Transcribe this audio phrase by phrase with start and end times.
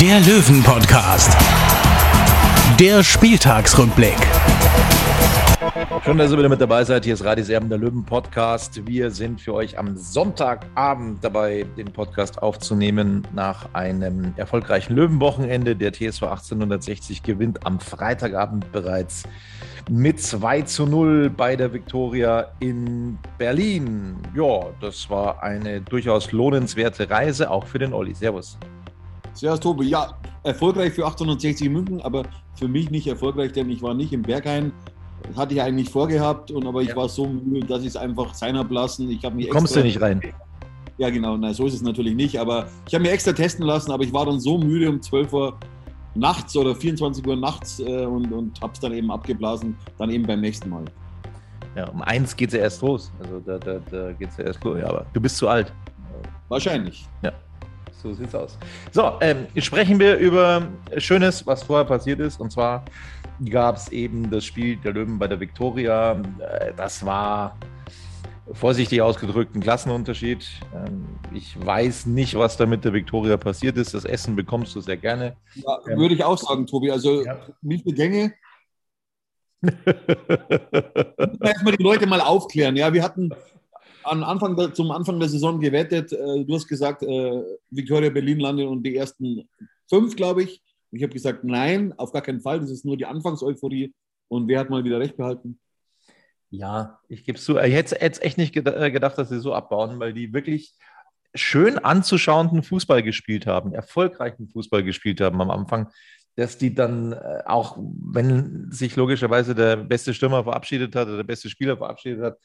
[0.00, 1.36] der Löwen-Podcast.
[2.78, 4.14] Der Spieltagsrückblick.
[6.04, 7.04] Schön, dass ihr wieder mit dabei seid.
[7.04, 8.86] Hier ist Radis Erben, der Löwen-Podcast.
[8.86, 15.74] Wir sind für euch am Sonntagabend dabei, den Podcast aufzunehmen nach einem erfolgreichen Löwenwochenende.
[15.74, 19.24] Der TSV 1860 gewinnt am Freitagabend bereits
[19.90, 24.18] mit 2 zu 0 bei der Viktoria in Berlin.
[24.32, 28.14] Ja, das war eine durchaus lohnenswerte Reise, auch für den Olli.
[28.14, 28.56] Servus.
[29.34, 29.86] Servus Tobi.
[29.88, 34.22] Ja, erfolgreich für 1860 München, aber für mich nicht erfolgreich, denn ich war nicht im
[34.22, 34.72] Berghain.
[35.22, 36.96] Das hatte ich eigentlich vorgehabt, und, aber ich Ja.
[36.96, 39.10] war so müde, dass ich es einfach sein habe lassen.
[39.10, 40.20] Ich mich Kommst du nicht rein?
[40.96, 41.36] Ja, genau.
[41.36, 42.38] Nein, so ist es natürlich nicht.
[42.40, 45.32] Aber ich habe mir extra testen lassen, aber ich war dann so müde um 12
[45.32, 45.56] Uhr
[46.14, 50.26] nachts oder 24 Uhr nachts äh, und, und habe es dann eben abgeblasen, dann eben
[50.26, 50.84] beim nächsten Mal.
[51.76, 53.12] Ja, um eins geht es ja erst los.
[53.22, 54.78] Also da, da, da geht es ja erst los.
[54.80, 55.72] Ja, aber du bist zu alt.
[56.48, 57.06] Wahrscheinlich.
[57.22, 57.32] Ja,
[58.02, 58.56] so sieht's aus.
[58.92, 60.68] So, ähm, sprechen wir über
[60.98, 62.40] Schönes, was vorher passiert ist.
[62.40, 62.84] Und zwar
[63.50, 66.12] gab es eben das Spiel der Löwen bei der Viktoria.
[66.12, 67.56] Äh, Das war
[68.52, 70.46] vorsichtig ausgedrückt ein Klassenunterschied.
[70.74, 73.94] Ähm, ich weiß nicht, was da mit der Viktoria passiert ist.
[73.94, 75.36] Das Essen bekommst du sehr gerne.
[75.54, 75.78] Ja.
[75.96, 76.90] Würde ich auch sagen, Tobi.
[76.90, 77.38] Also Ja.
[77.62, 78.32] milde Gänge.
[81.42, 82.76] Erstmal die Leute mal aufklären.
[82.76, 83.30] Ja, wir hatten
[84.08, 86.12] an Anfang der, zum Anfang der Saison gewettet.
[86.12, 89.48] Äh, du hast gesagt, äh, Victoria Berlin landet und die ersten
[89.88, 90.62] fünf, glaube ich.
[90.90, 92.60] Ich habe gesagt, nein, auf gar keinen Fall.
[92.60, 93.92] Das ist nur die Anfangseuphorie.
[94.28, 95.58] Und wer hat mal wieder recht behalten?
[96.50, 97.58] Ja, ich gebe es zu.
[97.58, 100.74] Ich hätte hätte echt nicht äh, gedacht, dass sie so abbauen, weil die wirklich
[101.34, 105.90] schön anzuschauenden Fußball gespielt haben, erfolgreichen Fußball gespielt haben am Anfang,
[106.36, 111.24] dass die dann äh, auch, wenn sich logischerweise der beste Stürmer verabschiedet hat oder der
[111.24, 112.38] beste Spieler verabschiedet hat,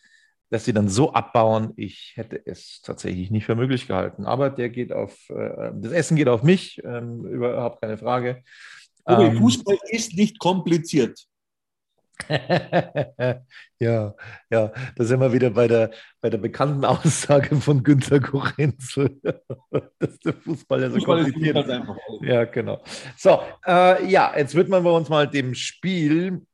[0.54, 4.28] dass sie dann so abbauen, ich hätte es tatsächlich nicht für möglich gehalten.
[4.28, 8.44] Aber der geht auf, äh, das Essen geht auf mich, ähm, überhaupt keine Frage.
[9.08, 11.20] Tobi, Ähm, Fußball ist nicht kompliziert.
[13.80, 14.14] ja,
[14.52, 15.90] ja, da sind wir wieder bei der,
[16.22, 19.20] bei der bekannten Aussage von Günter Korenzel,
[19.98, 21.82] dass der Fußball ja so Fußball kompliziert ist.
[22.22, 22.84] Ja, genau.
[23.18, 26.46] So, äh, ja, jetzt widmen wir uns mal dem Spiel.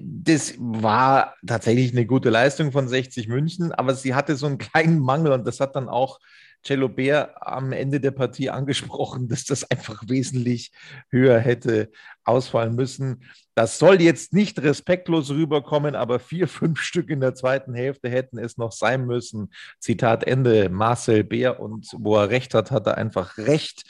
[0.00, 4.98] Das war tatsächlich eine gute Leistung von 60 München, aber sie hatte so einen kleinen
[4.98, 6.18] Mangel und das hat dann auch
[6.66, 10.72] Cello Bär am Ende der Partie angesprochen, dass das einfach wesentlich
[11.10, 11.90] höher hätte
[12.24, 13.22] ausfallen müssen.
[13.54, 18.38] Das soll jetzt nicht respektlos rüberkommen, aber vier, fünf Stück in der zweiten Hälfte hätten
[18.38, 19.52] es noch sein müssen.
[19.78, 23.84] Zitat Ende, Marcel Bär und wo er recht hat, hat er einfach recht.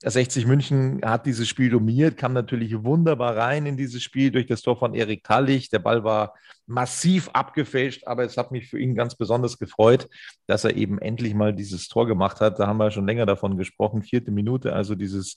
[0.00, 4.62] 60 München hat dieses Spiel dominiert, kam natürlich wunderbar rein in dieses Spiel durch das
[4.62, 5.70] Tor von Erik Tallich.
[5.70, 6.34] Der Ball war
[6.66, 10.08] massiv abgefälscht, aber es hat mich für ihn ganz besonders gefreut,
[10.46, 12.60] dass er eben endlich mal dieses Tor gemacht hat.
[12.60, 14.02] Da haben wir schon länger davon gesprochen.
[14.02, 15.36] Vierte Minute, also dieses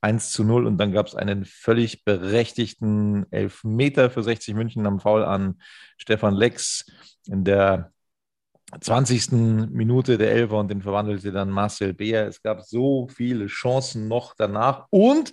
[0.00, 0.66] 1 zu 0.
[0.66, 5.60] Und dann gab es einen völlig berechtigten Elfmeter für 60 München am Foul an
[5.98, 6.86] Stefan Lex
[7.26, 7.92] in der
[8.80, 9.32] 20.
[9.70, 12.26] Minute der Elfer und den verwandelte dann Marcel Beer.
[12.26, 14.86] Es gab so viele Chancen noch danach.
[14.90, 15.32] Und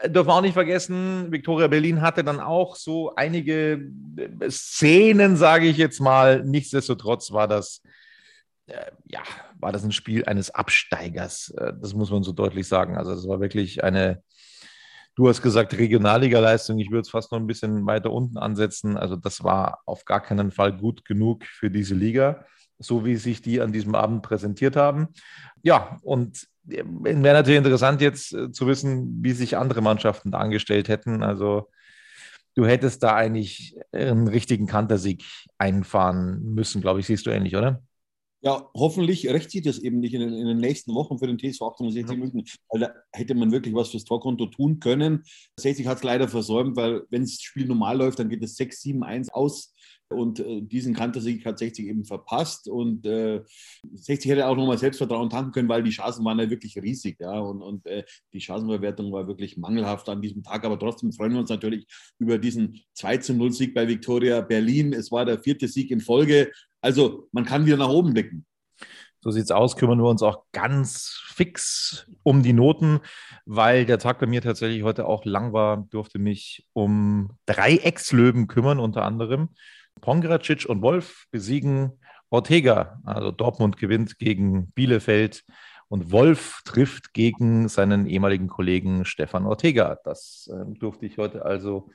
[0.00, 5.36] äh, dürfen wir auch nicht vergessen, Viktoria Berlin hatte dann auch so einige äh, Szenen,
[5.36, 6.42] sage ich jetzt mal.
[6.44, 7.80] Nichtsdestotrotz war das,
[8.66, 9.22] äh, ja,
[9.58, 11.50] war das ein Spiel eines Absteigers.
[11.56, 12.96] Äh, das muss man so deutlich sagen.
[12.96, 14.22] Also es war wirklich eine,
[15.18, 16.78] du hast gesagt, Regionalliga-Leistung.
[16.78, 18.96] Ich würde es fast noch ein bisschen weiter unten ansetzen.
[18.96, 22.44] Also das war auf gar keinen Fall gut genug für diese Liga,
[22.78, 25.08] so wie sich die an diesem Abend präsentiert haben.
[25.64, 30.38] Ja, und äh, wäre natürlich interessant jetzt äh, zu wissen, wie sich andere Mannschaften da
[30.38, 31.24] angestellt hätten.
[31.24, 31.68] Also
[32.54, 35.24] du hättest da eigentlich einen richtigen Kantersieg
[35.58, 37.06] einfahren müssen, glaube ich.
[37.06, 37.82] Siehst du ähnlich, oder?
[38.40, 41.38] Ja, hoffentlich rächt sich das eben nicht in den, in den nächsten Wochen für den
[41.38, 42.20] TSV 1860 Mhm.
[42.20, 45.24] München, weil da hätte man wirklich was fürs Torkonto tun können.
[45.58, 48.80] 60 hat es leider versäumt, weil wenn das Spiel normal läuft, dann geht es 6,
[48.80, 49.74] 7, 1 aus.
[50.10, 52.68] Und äh, diesen Kantersieg hat 60 eben verpasst.
[52.68, 53.42] Und äh,
[53.92, 57.20] 60 hätte auch nochmal Selbstvertrauen tanken können, weil die Chancen waren ja wirklich riesig.
[57.20, 57.38] Ja?
[57.40, 60.64] Und, und äh, die Chancenverwertung war wirklich mangelhaft an diesem Tag.
[60.64, 61.86] Aber trotzdem freuen wir uns natürlich
[62.18, 64.94] über diesen 2 zu 0 Sieg bei Viktoria Berlin.
[64.94, 66.50] Es war der vierte Sieg in Folge.
[66.80, 68.46] Also man kann wieder nach oben blicken.
[69.20, 69.76] So sieht's aus.
[69.76, 73.00] Kümmern wir uns auch ganz fix um die Noten,
[73.46, 75.88] weil der Tag bei mir tatsächlich heute auch lang war.
[75.90, 79.50] Durfte mich um drei Ex-Löwen kümmern, unter anderem.
[80.00, 81.98] Pongracic und Wolf besiegen
[82.30, 83.00] Ortega.
[83.04, 85.44] Also Dortmund gewinnt gegen Bielefeld
[85.88, 89.98] und Wolf trifft gegen seinen ehemaligen Kollegen Stefan Ortega.
[90.04, 91.90] Das äh, durfte ich heute also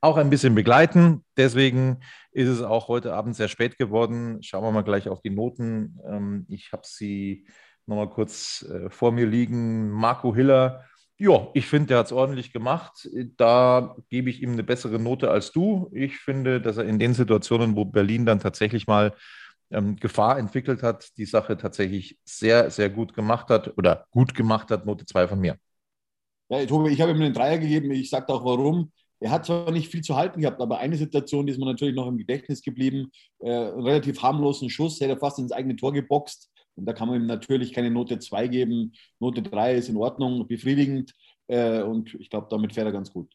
[0.00, 1.24] auch ein bisschen begleiten.
[1.36, 2.00] Deswegen
[2.30, 4.42] ist es auch heute Abend sehr spät geworden.
[4.42, 5.98] Schauen wir mal gleich auf die Noten.
[6.06, 7.46] Ähm, ich habe sie
[7.86, 9.90] nochmal kurz äh, vor mir liegen.
[9.90, 10.84] Marco Hiller,
[11.16, 13.08] ja, ich finde, der hat es ordentlich gemacht.
[13.36, 15.90] Da gebe ich ihm eine bessere Note als du.
[15.92, 19.14] Ich finde, dass er in den Situationen, wo Berlin dann tatsächlich mal
[19.70, 24.70] ähm, Gefahr entwickelt hat, die Sache tatsächlich sehr, sehr gut gemacht hat oder gut gemacht
[24.70, 24.86] hat.
[24.86, 25.56] Note 2 von mir.
[26.50, 27.90] Ja, Tobi, ich habe ihm einen Dreier gegeben.
[27.90, 28.92] Ich sage auch warum.
[29.20, 31.94] Er hat zwar nicht viel zu halten gehabt, aber eine Situation, die ist mir natürlich
[31.94, 33.10] noch im Gedächtnis geblieben.
[33.40, 36.50] Äh, einen relativ harmlosen Schuss, hätte er fast ins eigene Tor geboxt.
[36.76, 38.92] Und da kann man ihm natürlich keine Note 2 geben.
[39.18, 41.12] Note 3 ist in Ordnung, befriedigend.
[41.48, 43.32] Äh, und ich glaube, damit fährt er ganz gut.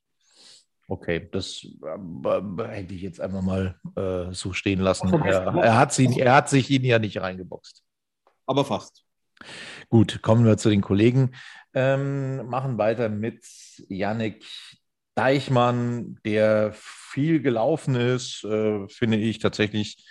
[0.88, 5.14] Okay, das äh, hätte ich jetzt einfach mal äh, so stehen lassen.
[5.14, 7.84] Er, er, hat sie, er hat sich ihn ja nicht reingeboxt.
[8.46, 9.04] Aber fast.
[9.90, 11.32] Gut, kommen wir zu den Kollegen.
[11.74, 13.46] Ähm, machen weiter mit
[13.90, 14.46] Yannick
[15.16, 20.04] Deichmann, der viel gelaufen ist, äh, finde ich tatsächlich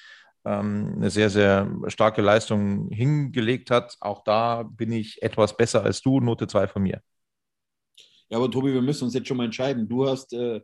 [0.45, 3.97] ähm, eine sehr, sehr starke Leistung hingelegt hat.
[4.01, 7.01] Auch da bin ich etwas besser als du, Note 2 von mir.
[8.29, 9.89] Ja, aber Tobi, wir müssen uns jetzt schon mal entscheiden.
[9.89, 10.61] Du hast äh,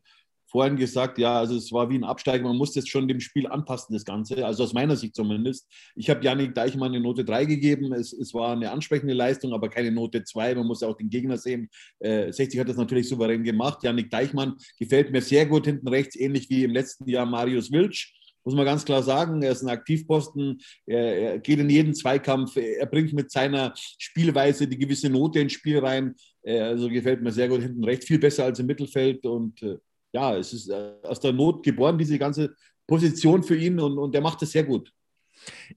[0.51, 3.47] vorhin gesagt, ja, also es war wie ein Absteigen, man muss jetzt schon dem Spiel
[3.47, 5.69] anpassen, das Ganze, also aus meiner Sicht zumindest.
[5.95, 9.69] Ich habe Janik Deichmann eine Note 3 gegeben, es, es war eine ansprechende Leistung, aber
[9.69, 11.69] keine Note 2, man muss auch den Gegner sehen.
[12.01, 13.83] Äh, 60 hat das natürlich souverän gemacht.
[13.83, 18.15] Janik Deichmann gefällt mir sehr gut hinten rechts, ähnlich wie im letzten Jahr Marius Wilsch
[18.49, 19.43] muss man ganz klar sagen.
[19.43, 24.67] Er ist ein Aktivposten, er, er, geht in jeden Zweikampf, er bringt mit seiner Spielweise
[24.67, 26.15] die gewisse Note ins Spiel rein.
[26.43, 29.77] Äh, also gefällt mir sehr gut hinten rechts, viel besser als im Mittelfeld und äh,
[30.13, 32.55] ja, es ist äh, aus der Not geboren, diese ganze
[32.87, 34.93] Position für ihn und, und er macht es sehr gut.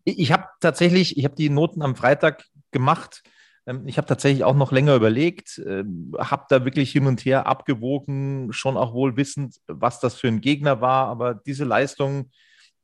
[0.04, 3.22] Ich habe tatsächlich, ich habe die Noten am Freitag gemacht.
[3.68, 7.46] Ähm, ich habe tatsächlich auch noch länger überlegt, ähm, habe da wirklich hin und her
[7.48, 11.08] abgewogen, schon auch wohl wissend, was das für ein Gegner war.
[11.08, 12.32] Aber diese Leistung,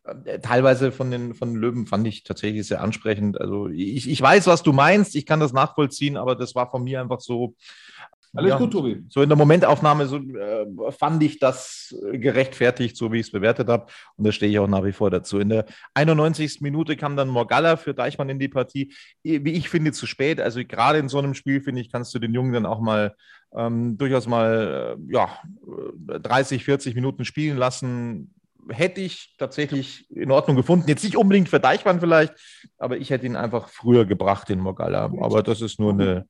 [0.04, 3.40] äh, teilweise von den, von den Löwen fand ich tatsächlich sehr ansprechend.
[3.40, 6.84] Also ich, ich weiß, was du meinst, ich kann das nachvollziehen, aber das war von
[6.84, 7.56] mir einfach so,
[8.34, 9.04] alles ja, gut, Tobi.
[9.10, 13.68] So in der Momentaufnahme so, äh, fand ich das gerechtfertigt, so wie ich es bewertet
[13.68, 13.88] habe.
[14.16, 15.40] Und da stehe ich auch nach wie vor dazu.
[15.40, 16.62] In der 91.
[16.62, 18.94] Minute kam dann Morgalla für Deichmann in die Partie.
[19.24, 20.42] Wie ich finde, zu spät.
[20.42, 23.16] Also gerade in so einem Spiel, finde ich, kannst du den Jungen dann auch mal
[23.56, 25.30] ähm, durchaus mal äh, ja,
[26.08, 28.34] 30, 40 Minuten spielen lassen.
[28.70, 30.90] Hätte ich tatsächlich in Ordnung gefunden.
[30.90, 32.34] Jetzt nicht unbedingt für Deichmann vielleicht,
[32.78, 35.06] aber ich hätte ihn einfach früher gebracht, den Morgalla.
[35.22, 36.28] Aber das ist nur eine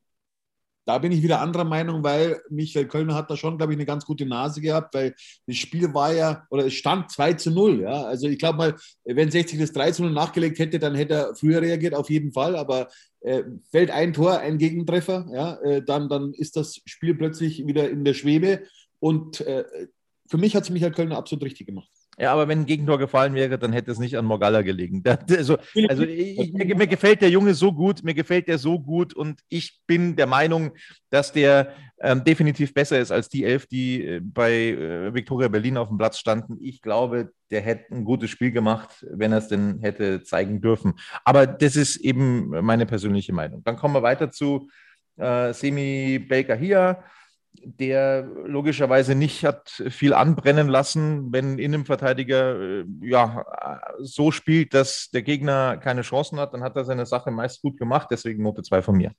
[0.87, 3.85] da bin ich wieder anderer Meinung, weil Michael Kölner hat da schon, glaube ich, eine
[3.85, 5.13] ganz gute Nase gehabt, weil
[5.45, 7.81] das Spiel war ja, oder es stand 2 zu 0.
[7.81, 8.03] Ja?
[8.03, 11.35] Also ich glaube mal, wenn 60 das 3 zu 0 nachgelegt hätte, dann hätte er
[11.35, 12.55] früher reagiert, auf jeden Fall.
[12.55, 12.87] Aber
[13.19, 17.89] äh, fällt ein Tor, ein Gegentreffer, ja, äh, dann, dann ist das Spiel plötzlich wieder
[17.89, 18.63] in der Schwebe.
[18.99, 19.65] Und äh,
[20.29, 21.89] für mich hat es Michael Kölner absolut richtig gemacht.
[22.19, 25.03] Ja, aber wenn ein Gegentor gefallen wäre, dann hätte es nicht an Morgalla gelegen.
[25.29, 29.13] also, also ich, mir, mir, gefällt der Junge so gut, mir gefällt der so gut
[29.13, 30.71] und ich bin der Meinung,
[31.11, 35.77] dass der ähm, definitiv besser ist als die elf, die äh, bei äh, Viktoria Berlin
[35.77, 36.57] auf dem Platz standen.
[36.59, 40.93] Ich glaube, der hätte ein gutes Spiel gemacht, wenn er es denn hätte zeigen dürfen.
[41.23, 43.63] Aber das ist eben meine persönliche Meinung.
[43.63, 44.69] Dann kommen wir weiter zu
[45.17, 47.03] äh, Semi Baker hier
[47.63, 53.45] der logischerweise nicht hat viel anbrennen lassen, wenn Innenverteidiger äh, ja,
[53.99, 57.77] so spielt, dass der Gegner keine Chancen hat, dann hat er seine Sache meist gut
[57.77, 59.11] gemacht, deswegen Note 2 von mir.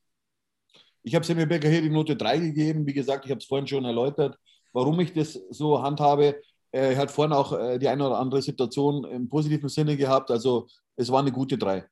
[1.02, 2.86] Ich habe Sammy Becker hier die Note 3 gegeben.
[2.86, 4.36] Wie gesagt, ich habe es vorhin schon erläutert,
[4.72, 6.40] warum ich das so handhabe.
[6.70, 10.30] Er hat vorhin auch äh, die eine oder andere Situation im positiven Sinne gehabt.
[10.30, 11.86] Also es war eine gute 3.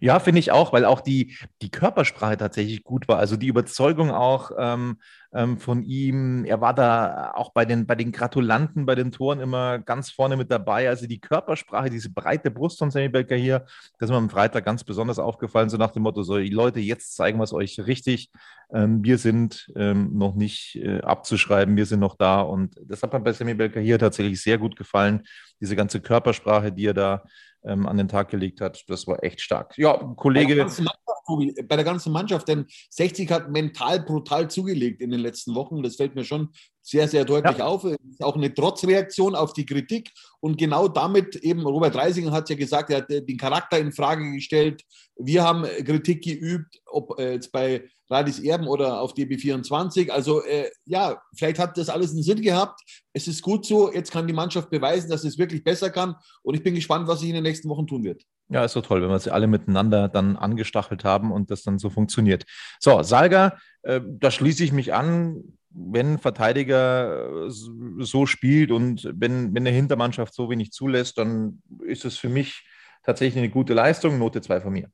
[0.00, 3.18] Ja, finde ich auch, weil auch die, die Körpersprache tatsächlich gut war.
[3.18, 5.00] Also die Überzeugung auch ähm,
[5.34, 6.44] ähm, von ihm.
[6.44, 10.36] Er war da auch bei den, bei den Gratulanten, bei den Toren immer ganz vorne
[10.36, 10.88] mit dabei.
[10.88, 13.66] Also die Körpersprache, diese breite Brust von Sammy Becker hier,
[13.98, 17.16] das ist mir am Freitag ganz besonders aufgefallen, so nach dem Motto, so Leute, jetzt
[17.16, 18.30] zeigen wir es euch richtig.
[18.72, 22.40] Ähm, wir sind ähm, noch nicht äh, abzuschreiben, wir sind noch da.
[22.40, 25.22] Und das hat mir bei Sammy Becker hier tatsächlich sehr gut gefallen.
[25.60, 27.24] Diese ganze Körpersprache, die er da
[27.64, 28.84] ähm, an den Tag gelegt hat.
[28.88, 29.76] Das war echt stark.
[29.76, 30.56] Ja, Kollege.
[30.56, 35.54] Bei der, bei der ganzen Mannschaft, denn 60 hat mental brutal zugelegt in den letzten
[35.54, 35.82] Wochen.
[35.82, 36.50] Das fällt mir schon
[36.84, 37.64] sehr, sehr deutlich ja.
[37.64, 37.82] auf.
[37.84, 40.12] Es ist auch eine Trotzreaktion auf die Kritik.
[40.40, 44.30] Und genau damit eben, Robert Reisinger hat ja gesagt, er hat den Charakter in Frage
[44.32, 44.82] gestellt.
[45.16, 50.10] Wir haben Kritik geübt, ob äh, jetzt bei Radis Erben oder auf DB24.
[50.10, 52.82] Also äh, ja, vielleicht hat das alles einen Sinn gehabt.
[53.14, 53.90] Es ist gut so.
[53.90, 56.16] Jetzt kann die Mannschaft beweisen, dass es wirklich besser kann.
[56.42, 58.22] Und ich bin gespannt, was sich in den nächsten Wochen tun wird.
[58.50, 61.78] Ja, ist so toll, wenn wir sie alle miteinander dann angestachelt haben und das dann
[61.78, 62.44] so funktioniert.
[62.78, 69.10] So, Salga, äh, da schließe ich mich an wenn ein Verteidiger äh, so spielt und
[69.12, 72.64] wenn, wenn eine Hintermannschaft so wenig zulässt, dann ist es für mich
[73.02, 74.18] tatsächlich eine gute Leistung.
[74.18, 74.88] Note 2 von mir.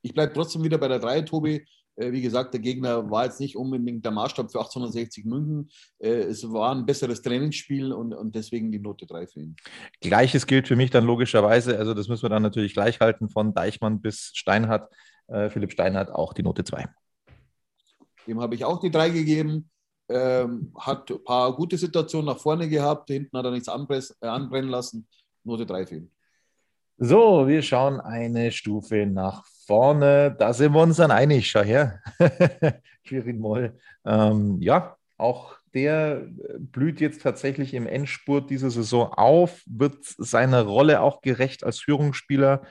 [0.00, 1.64] Ich bleibe trotzdem wieder bei der 3, Tobi.
[1.96, 5.70] Äh, wie gesagt, der Gegner war jetzt nicht unbedingt der Maßstab für 1860 München.
[5.98, 9.56] Äh, es war ein besseres Trainingsspiel und, und deswegen die Note 3 für ihn.
[10.00, 11.78] Gleiches gilt für mich dann logischerweise.
[11.78, 14.90] Also, das müssen wir dann natürlich gleich halten von Deichmann bis Steinhardt.
[15.48, 16.86] Philipp Steinhardt auch die Note 2.
[18.26, 19.70] Dem habe ich auch die 3 gegeben.
[20.12, 23.08] Ähm, hat ein paar gute Situationen nach vorne gehabt.
[23.08, 25.06] Hinten hat er nichts äh, anbrennen lassen.
[25.44, 26.10] Note 3 für ihn.
[26.98, 30.34] So, wir schauen eine Stufe nach vorne.
[30.38, 31.50] Da sind wir uns dann einig.
[31.50, 32.00] Schau her.
[33.04, 33.76] Quirin Moll.
[34.04, 36.28] Ähm, ja, auch der
[36.58, 42.62] blüht jetzt tatsächlich im Endspurt dieser Saison auf, wird seiner Rolle auch gerecht als Führungsspieler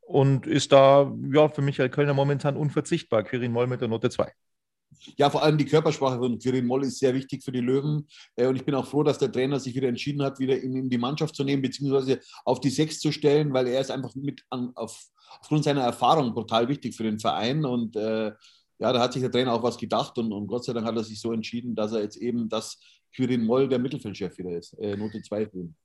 [0.00, 3.22] und ist da ja, für Michael Kölner momentan unverzichtbar.
[3.22, 4.32] Quirin Moll mit der Note 2.
[5.16, 8.06] Ja, vor allem die Körpersprache von Quirin Moll ist sehr wichtig für die Löwen.
[8.36, 10.76] Äh, und ich bin auch froh, dass der Trainer sich wieder entschieden hat, wieder ihn
[10.76, 14.14] in die Mannschaft zu nehmen, beziehungsweise auf die Sechs zu stellen, weil er ist einfach
[14.14, 14.98] mit an, auf,
[15.40, 17.64] aufgrund seiner Erfahrung brutal wichtig für den Verein.
[17.64, 18.32] Und äh,
[18.78, 20.96] ja, da hat sich der Trainer auch was gedacht und, und, Gott sei Dank hat
[20.96, 22.80] er sich so entschieden, dass er jetzt eben das
[23.14, 24.76] Quirin Moll der Mittelfeldchef wieder ist.
[24.78, 25.76] Äh, Note 2 für ihn.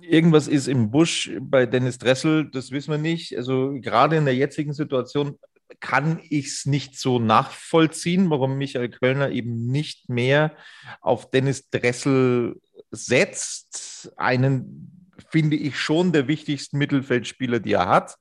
[0.00, 3.36] Irgendwas ist im Busch bei Dennis Dressel, das wissen wir nicht.
[3.36, 5.38] Also gerade in der jetzigen Situation
[5.80, 10.52] kann ich es nicht so nachvollziehen, warum Michael Kölner eben nicht mehr
[11.00, 14.12] auf Dennis Dressel setzt.
[14.16, 18.16] Einen finde ich schon der wichtigsten Mittelfeldspieler, die er hat.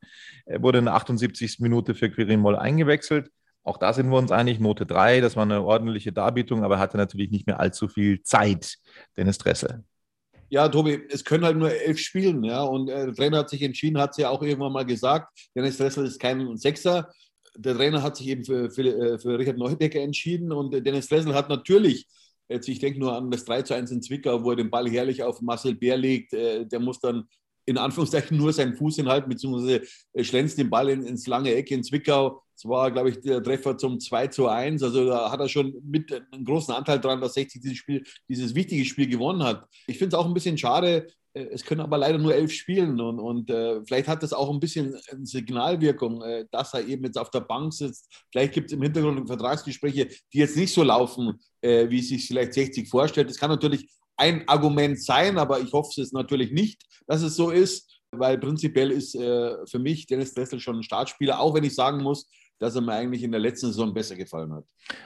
[0.45, 1.59] Er wurde in der 78.
[1.59, 3.29] Minute für Quirin Moll eingewechselt.
[3.63, 6.79] Auch da sind wir uns einig, Note 3, das war eine ordentliche Darbietung, aber er
[6.79, 8.75] hatte natürlich nicht mehr allzu viel Zeit,
[9.15, 9.83] Dennis Dressel.
[10.49, 12.61] Ja, Tobi, es können halt nur elf spielen, ja.
[12.61, 15.77] Und äh, der Trainer hat sich entschieden, hat es ja auch irgendwann mal gesagt, Dennis
[15.77, 17.09] Dressel ist kein Sechser,
[17.55, 21.33] der Trainer hat sich eben für, für, äh, für Richard Neudecker entschieden und Dennis Dressel
[21.33, 22.07] hat natürlich,
[22.49, 24.89] jetzt ich denke nur an das 3 zu 1 in Zwickau, wo er den Ball
[24.89, 27.27] herrlich auf Marcel Bär legt, äh, der muss dann
[27.65, 29.81] in Anführungszeichen nur seinen Fuß hinhalten, beziehungsweise
[30.19, 32.43] schlänzt den Ball in, ins lange Eck in Zwickau.
[32.55, 34.83] Das war, glaube ich, der Treffer zum 2 zu 1.
[34.83, 38.53] Also da hat er schon mit einem großen Anteil daran, dass 60 dieses Spiel, dieses
[38.53, 39.65] wichtige Spiel gewonnen hat.
[39.87, 43.01] Ich finde es auch ein bisschen schade, äh, es können aber leider nur elf spielen
[43.01, 47.05] und, und äh, vielleicht hat das auch ein bisschen eine Signalwirkung, äh, dass er eben
[47.05, 48.07] jetzt auf der Bank sitzt.
[48.31, 52.53] Vielleicht gibt es im Hintergrund Vertragsgespräche, die jetzt nicht so laufen, äh, wie sich vielleicht
[52.53, 53.29] 60 vorstellt.
[53.29, 57.49] Das kann natürlich ein Argument sein, aber ich hoffe es natürlich nicht, dass es so
[57.49, 61.73] ist, weil prinzipiell ist äh, für mich Dennis Dressel schon ein Startspieler, auch wenn ich
[61.73, 62.29] sagen muss,
[62.63, 64.63] dass er mir eigentlich in der letzten Saison besser gefallen hat.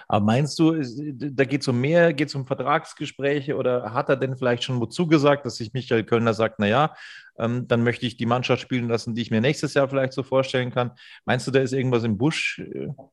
[0.07, 0.79] Aber meinst du,
[1.13, 4.79] da geht es um mehr, geht es um Vertragsgespräche oder hat er denn vielleicht schon
[4.79, 6.95] wo zugesagt, dass sich Michael Kölner sagt, naja,
[7.39, 10.23] ähm, dann möchte ich die Mannschaft spielen lassen, die ich mir nächstes Jahr vielleicht so
[10.23, 10.91] vorstellen kann.
[11.25, 12.61] Meinst du, da ist irgendwas im Busch?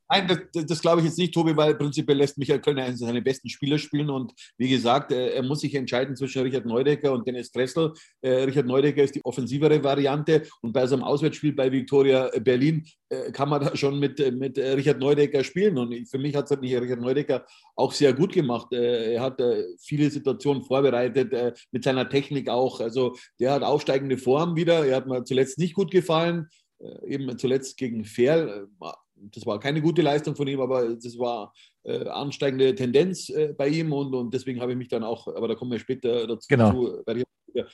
[0.08, 3.48] Nein, das, das glaube ich jetzt nicht, Tobi, weil prinzipiell lässt Michael Kölner seiner besten
[3.48, 7.92] Spieler spielen und wie gesagt, er muss sich entscheiden zwischen Richard Neudecker und Dennis Dressel.
[8.20, 12.86] Äh, Richard Neudecker ist die offensivere Variante und bei so einem Auswärtsspiel bei Viktoria Berlin
[13.08, 16.60] äh, kann man da schon mit, mit Richard Neudecker spielen und für mich hat es
[16.60, 17.44] Richard Neudecker
[17.76, 18.72] auch sehr gut gemacht.
[18.72, 19.42] Äh, er hat
[19.80, 22.80] viele Situationen vorbereitet, mit seiner Technik auch.
[22.80, 24.86] Also der hat aufsteigende ansteigende Form wieder.
[24.86, 26.48] Er hat mir zuletzt nicht gut gefallen.
[26.78, 28.66] Äh, eben zuletzt gegen Fair.
[28.80, 31.52] Äh, das war keine gute Leistung von ihm, aber das war
[31.84, 35.54] äh, ansteigende Tendenz bei ihm und, und deswegen habe ich mich dann auch, aber da
[35.54, 36.98] kommen wir später dazu, genau.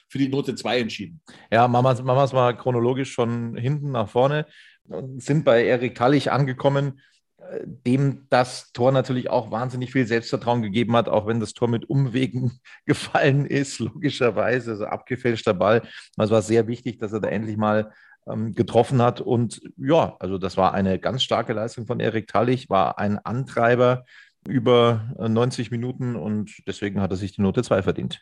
[0.09, 1.21] für die Note 2 entschieden.
[1.51, 4.47] Ja, machen wir es mal chronologisch von hinten nach vorne
[5.17, 7.01] sind bei Erik Tallich angekommen
[7.67, 11.89] dem das Tor natürlich auch wahnsinnig viel Selbstvertrauen gegeben hat, auch wenn das Tor mit
[11.89, 15.83] Umwegen gefallen ist, logischerweise, also abgefälschter Ball.
[16.17, 17.93] Es war sehr wichtig, dass er da endlich mal
[18.29, 19.21] ähm, getroffen hat.
[19.21, 24.05] Und ja, also das war eine ganz starke Leistung von Erik Tallich, war ein Antreiber
[24.49, 28.21] über 90 äh, Minuten und deswegen hat er sich die Note 2 verdient.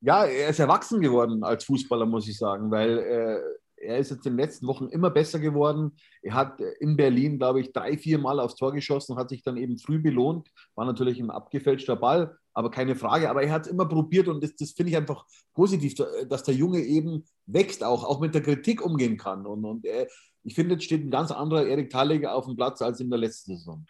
[0.00, 3.40] Ja, er ist erwachsen geworden als Fußballer, muss ich sagen, weil äh,
[3.80, 5.92] er ist jetzt in den letzten Wochen immer besser geworden.
[6.22, 9.56] Er hat in Berlin, glaube ich, drei, vier Mal aufs Tor geschossen, hat sich dann
[9.56, 10.48] eben früh belohnt.
[10.74, 13.30] War natürlich ein abgefälschter Ball, aber keine Frage.
[13.30, 15.94] Aber er hat es immer probiert und das, das finde ich einfach positiv,
[16.28, 19.46] dass der Junge eben wächst, auch, auch mit der Kritik umgehen kann.
[19.46, 20.06] Und, und er,
[20.44, 23.18] ich finde, jetzt steht ein ganz anderer Erik Thalliger auf dem Platz als in der
[23.18, 23.86] letzten Saison.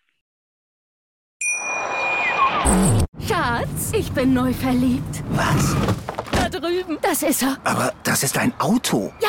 [3.27, 5.23] Schatz, ich bin neu verliebt.
[5.31, 5.75] Was?
[6.33, 6.99] Da drüben.
[7.03, 7.59] Das ist er.
[7.65, 9.13] Aber das ist ein Auto.
[9.21, 9.29] Ja,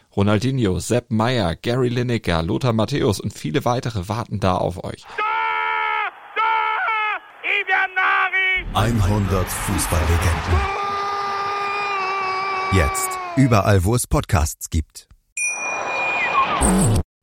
[0.13, 5.05] Ronaldinho, Sepp Meyer, Gary Lineker, Lothar Matthäus und viele weitere warten da auf euch.
[8.73, 10.59] 100 Fußballlegenden.
[12.73, 15.07] Jetzt überall, wo es Podcasts gibt.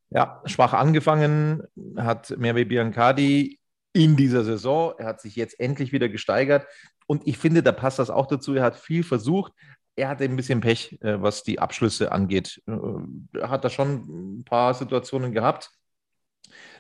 [0.09, 1.63] Ja, schwach angefangen
[1.99, 3.59] hat Merve Biancardi
[3.93, 4.95] in dieser Saison.
[4.97, 6.67] Er hat sich jetzt endlich wieder gesteigert.
[7.07, 8.55] Und ich finde, da passt das auch dazu.
[8.55, 9.53] Er hat viel versucht.
[9.99, 12.63] Er hatte ein bisschen Pech, äh, was die Abschlüsse angeht.
[12.69, 15.73] Äh, er hat da schon ein paar Situationen gehabt.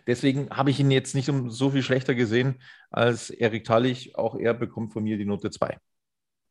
[0.07, 4.17] Deswegen habe ich ihn jetzt nicht so viel schlechter gesehen als Erik Tallich.
[4.17, 5.79] Auch er bekommt von mir die Note 2.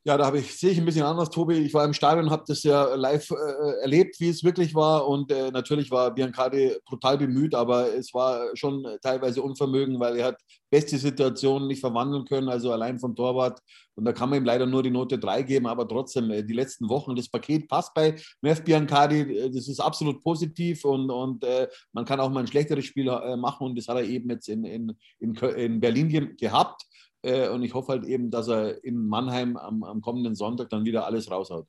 [0.04, 1.56] Ja, da habe ich, sehe ich ein bisschen anders, Tobi.
[1.56, 5.06] Ich war im Stadion, habe das ja live äh, erlebt, wie es wirklich war.
[5.06, 10.28] Und äh, natürlich war Biancardi brutal bemüht, aber es war schon teilweise Unvermögen, weil er
[10.28, 10.38] hat
[10.70, 13.60] beste Situationen nicht verwandeln können, also allein vom Torwart.
[13.96, 16.54] Und da kann man ihm leider nur die Note 3 geben, aber trotzdem, äh, die
[16.54, 21.44] letzten Wochen, das Paket passt bei Mev Biancardi, äh, das ist absolut positiv und, und
[21.44, 24.30] äh, man kann auch mal ein schlechteres Spiel äh, machen und das hat er eben
[24.30, 26.84] jetzt in, in, in, in Berlin ge gehabt.
[27.28, 30.86] Äh, und ich hoffe halt eben, dass er in Mannheim am, am kommenden Sonntag dann
[30.86, 31.68] wieder alles raushaut.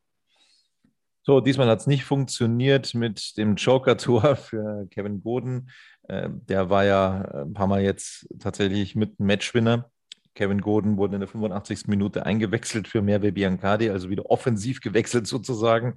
[1.22, 5.70] So, diesmal hat es nicht funktioniert mit dem Joker-Tor für Kevin Goden.
[6.04, 9.90] Äh, der war ja ein paar Mal jetzt tatsächlich mit Matchwinner.
[10.34, 11.88] Kevin Goden wurde in der 85.
[11.88, 15.96] Minute eingewechselt für Merve Biancardi, also wieder offensiv gewechselt sozusagen.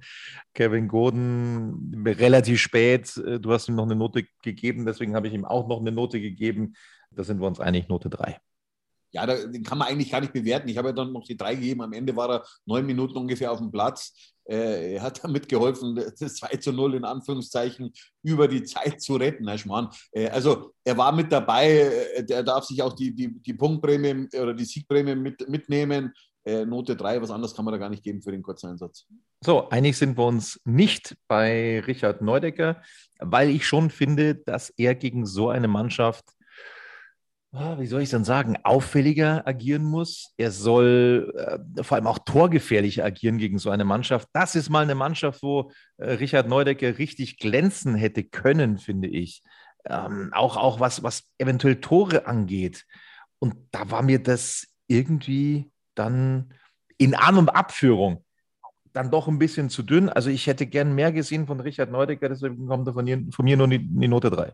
[0.54, 5.34] Kevin Goden relativ spät, äh, du hast ihm noch eine Note gegeben, deswegen habe ich
[5.34, 6.74] ihm auch noch eine Note gegeben.
[7.12, 8.40] Da sind wir uns einig, Note 3
[9.12, 10.68] ja, den kann man eigentlich gar nicht bewerten.
[10.68, 11.82] Ich habe ja dann noch die drei gegeben.
[11.82, 14.32] Am Ende war er neun Minuten ungefähr auf dem Platz.
[14.44, 19.16] Äh, er hat damit geholfen, das 2 zu 0 in Anführungszeichen über die Zeit zu
[19.16, 19.90] retten, Herr Schmarrn.
[20.12, 21.68] Äh, also er war mit dabei,
[22.16, 26.12] äh, der darf sich auch die, die, die Punktprämie oder die Siegprämie mit, mitnehmen.
[26.44, 29.06] Äh, Note 3, was anderes kann man da gar nicht geben für den Kurzeinsatz.
[29.44, 32.82] So, einig sind wir uns nicht bei Richard Neudecker,
[33.20, 36.24] weil ich schon finde, dass er gegen so eine Mannschaft
[37.52, 40.32] wie soll ich dann sagen, auffälliger agieren muss.
[40.38, 41.32] Er soll
[41.76, 44.26] äh, vor allem auch torgefährlicher agieren gegen so eine Mannschaft.
[44.32, 49.42] Das ist mal eine Mannschaft, wo äh, Richard Neudecker richtig glänzen hätte können, finde ich.
[49.84, 52.86] Ähm, auch, auch was, was eventuell Tore angeht.
[53.38, 56.54] Und da war mir das irgendwie dann
[56.96, 58.24] in An- und Abführung
[58.94, 60.08] dann doch ein bisschen zu dünn.
[60.08, 63.56] Also ich hätte gern mehr gesehen von Richard Neudecker, deswegen kommt er von, von mir
[63.56, 64.52] nur die, die Note 3.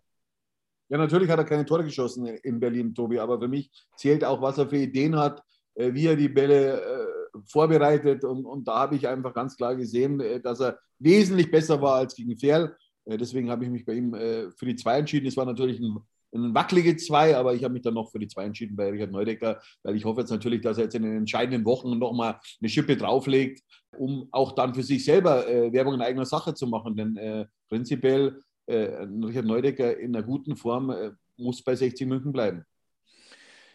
[0.90, 4.40] Ja, natürlich hat er keine Tore geschossen in Berlin, Tobi, aber für mich zählt auch,
[4.40, 5.42] was er für Ideen hat,
[5.78, 8.24] äh, wie er die Bälle äh, vorbereitet.
[8.24, 11.96] Und, und da habe ich einfach ganz klar gesehen, äh, dass er wesentlich besser war
[11.96, 12.76] als gegen Ferl.
[13.10, 15.26] Deswegen habe ich mich bei ihm für die zwei entschieden.
[15.26, 15.96] Es war natürlich ein,
[16.34, 19.12] ein wackelige zwei, aber ich habe mich dann noch für die zwei entschieden bei Richard
[19.12, 22.68] Neudecker, weil ich hoffe jetzt natürlich, dass er jetzt in den entscheidenden Wochen nochmal eine
[22.68, 23.62] Schippe drauflegt,
[23.96, 26.96] um auch dann für sich selber Werbung in eigener Sache zu machen.
[26.96, 32.64] Denn prinzipiell Richard Neudecker in einer guten Form äh, muss bei 60 München bleiben.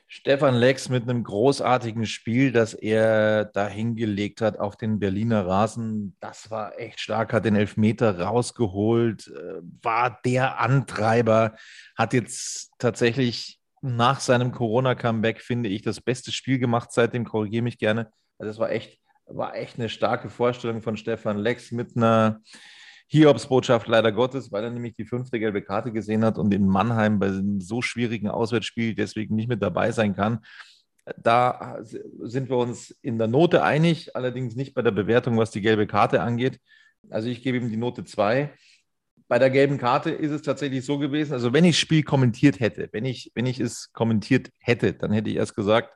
[0.07, 6.15] Stefan Lex mit einem großartigen Spiel, das er da hingelegt hat auf den Berliner Rasen.
[6.19, 11.55] Das war echt stark, hat den Elfmeter rausgeholt, äh, war der Antreiber,
[11.95, 17.79] hat jetzt tatsächlich nach seinem Corona-Comeback, finde ich, das beste Spiel gemacht seitdem, korrigiere mich
[17.79, 18.11] gerne.
[18.37, 22.41] Also das war echt, war echt eine starke Vorstellung von Stefan Lex mit einer
[23.07, 27.19] Hiobsbotschaft leider Gottes, weil er nämlich die fünfte gelbe Karte gesehen hat und in Mannheim
[27.19, 30.39] bei einem so schwierigen Auswärtsspiel deswegen nicht mit dabei sein kann.
[31.17, 35.61] Da sind wir uns in der Note einig, allerdings nicht bei der Bewertung, was die
[35.61, 36.59] gelbe Karte angeht.
[37.09, 38.53] Also ich gebe ihm die Note 2.
[39.27, 42.59] Bei der gelben Karte ist es tatsächlich so gewesen, also wenn ich das Spiel kommentiert
[42.59, 45.89] hätte, wenn ich, wenn ich es kommentiert hätte, dann hätte ich erst gesagt,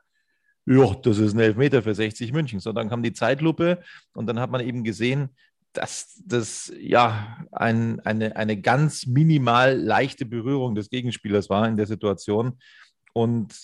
[0.66, 2.60] ja, das ist ein Elfmeter für 60 München.
[2.60, 5.30] So, dann kam die Zeitlupe und dann hat man eben gesehen,
[5.72, 11.86] dass das ja ein, eine, eine ganz minimal leichte Berührung des Gegenspielers war in der
[11.86, 12.58] Situation.
[13.12, 13.54] Und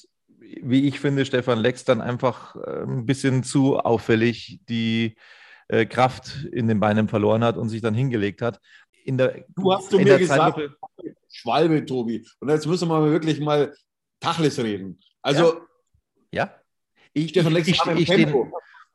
[0.62, 5.16] wie ich finde, Stefan Lex dann einfach äh, ein bisschen zu auffällig die
[5.68, 8.60] äh, Kraft in den Beinen verloren hat und sich dann hingelegt hat.
[9.04, 10.60] In der, du hast zu mir gesagt,
[11.28, 12.26] Schwalbe, Tobi.
[12.40, 13.74] Und jetzt müssen wir wirklich mal
[14.20, 15.00] Tachles reden.
[15.22, 15.60] Also,
[16.30, 16.44] ja.
[16.44, 16.54] ja.
[17.12, 18.28] Ich, Stefan Lex ich, ich, ich,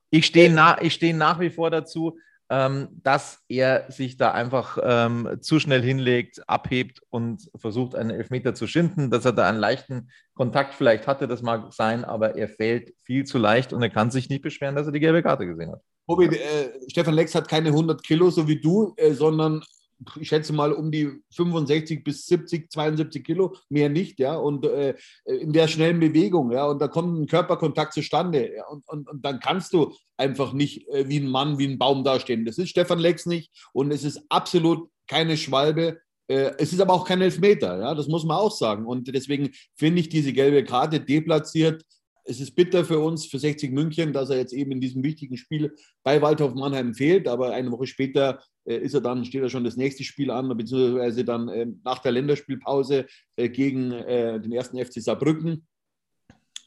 [0.09, 2.17] Ich stehe na, ich stehe nach wie vor dazu,
[2.49, 8.65] dass er sich da einfach ähm, zu schnell hinlegt, abhebt und versucht, einen Elfmeter zu
[8.65, 9.11] schinden.
[9.11, 13.25] Dass er da einen leichten Kontakt vielleicht hatte, das mag sein, aber er fällt viel
[13.25, 15.81] zu leicht und er kann sich nicht beschweren, dass er die gelbe Karte gesehen hat.
[16.07, 19.61] Tobi, äh, Stefan Lex hat keine 100 Kilo, so wie du, äh, sondern
[20.19, 24.95] ich schätze mal um die 65 bis 70, 72 Kilo, mehr nicht, ja, und äh,
[25.25, 29.25] in der schnellen Bewegung, ja, und da kommt ein Körperkontakt zustande, ja, und, und, und
[29.25, 32.45] dann kannst du einfach nicht äh, wie ein Mann, wie ein Baum dastehen.
[32.45, 35.99] Das ist Stefan Lex nicht und es ist absolut keine Schwalbe.
[36.27, 38.85] Äh, es ist aber auch kein Elfmeter, ja, das muss man auch sagen.
[38.85, 41.83] Und deswegen finde ich diese gelbe Karte deplatziert
[42.29, 45.35] es ist bitter für uns, für 60 München, dass er jetzt eben in diesem wichtigen
[45.35, 47.27] Spiel bei Waldhof Mannheim fehlt.
[47.27, 50.55] Aber eine Woche später äh, ist er dann, steht er schon das nächste Spiel an,
[50.55, 55.65] beziehungsweise dann äh, nach der Länderspielpause äh, gegen äh, den ersten FC Saarbrücken.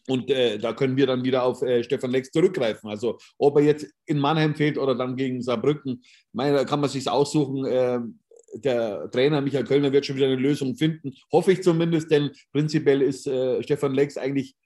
[0.09, 2.91] Und äh, da können wir dann wieder auf äh, Stefan Lex zurückgreifen.
[2.91, 6.91] Also ob er jetzt in Mannheim fehlt oder dann gegen Saarbrücken, meine, da kann man
[6.91, 8.19] sich aussuchen
[8.55, 11.15] der Trainer Michael Kölner wird schon wieder eine Lösung finden.
[11.33, 14.57] Hoffe ich zumindest, denn prinzipiell ist äh, Stefan Lex eigentlich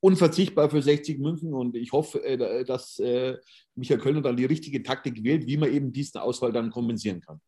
[0.00, 3.36] unverzichtbar für 60 München und ich hoffe, äh, dass äh,
[3.74, 7.40] Michael Kölner dann die richtige Taktik wählt, wie man eben diesen Ausfall dann kompensieren kann.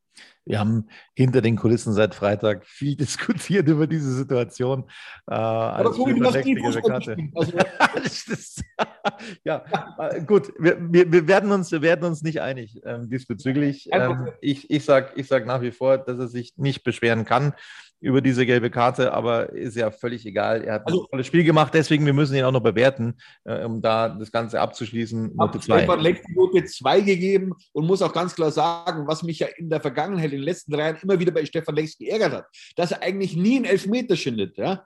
[0.45, 4.85] Wir haben hinter den Kulissen seit Freitag viel diskutiert über diese Situation.
[5.27, 7.17] Äh, Aber so, nie Karte.
[7.35, 7.53] Also,
[9.45, 9.65] ja,
[9.99, 13.89] äh, gut, wir, wir, wir, werden uns, wir werden uns nicht einig ähm, diesbezüglich.
[13.93, 17.53] Ähm, ich ich sage ich sag nach wie vor, dass er sich nicht beschweren kann
[18.01, 20.63] über diese gelbe Karte, aber ist ja völlig egal.
[20.63, 23.65] Er hat also, ein tolles Spiel gemacht, deswegen wir müssen ihn auch noch bewerten, äh,
[23.65, 25.35] um da das Ganze abzuschließen.
[25.35, 25.87] Note 2.
[26.35, 30.27] Note 2 gegeben und muss auch ganz klar sagen, was mich ja in der Vergangenheit,
[30.33, 33.37] in den letzten drei Jahren immer wieder bei Stefan Lex geärgert hat, dass er eigentlich
[33.37, 34.57] nie einen Elfmeter schindet.
[34.57, 34.85] Ja?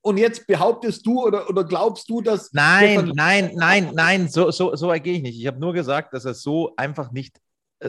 [0.00, 2.52] Und jetzt behauptest du oder, oder glaubst du, dass.
[2.52, 5.38] Nein, Stefan nein, nein, nein, so, so, so ergehe ich nicht.
[5.38, 7.38] Ich habe nur gesagt, dass er so einfach nicht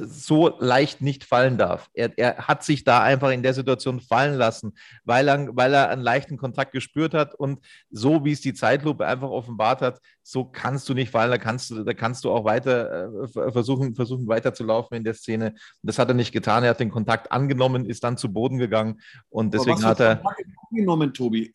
[0.02, 1.90] so leicht nicht fallen darf.
[1.94, 5.90] Er, er, hat sich da einfach in der Situation fallen lassen, weil er, weil er
[5.90, 10.46] einen leichten Kontakt gespürt hat und so wie es die Zeitlupe einfach offenbart hat, so
[10.46, 14.28] kannst du nicht fallen, da kannst du, da kannst du auch weiter äh, versuchen, versuchen
[14.28, 15.54] weiterzulaufen in der Szene.
[15.82, 16.64] Das hat er nicht getan.
[16.64, 20.24] Er hat den Kontakt angenommen, ist dann zu Boden gegangen und deswegen hat er
[20.72, 21.52] angenommen, Tobi.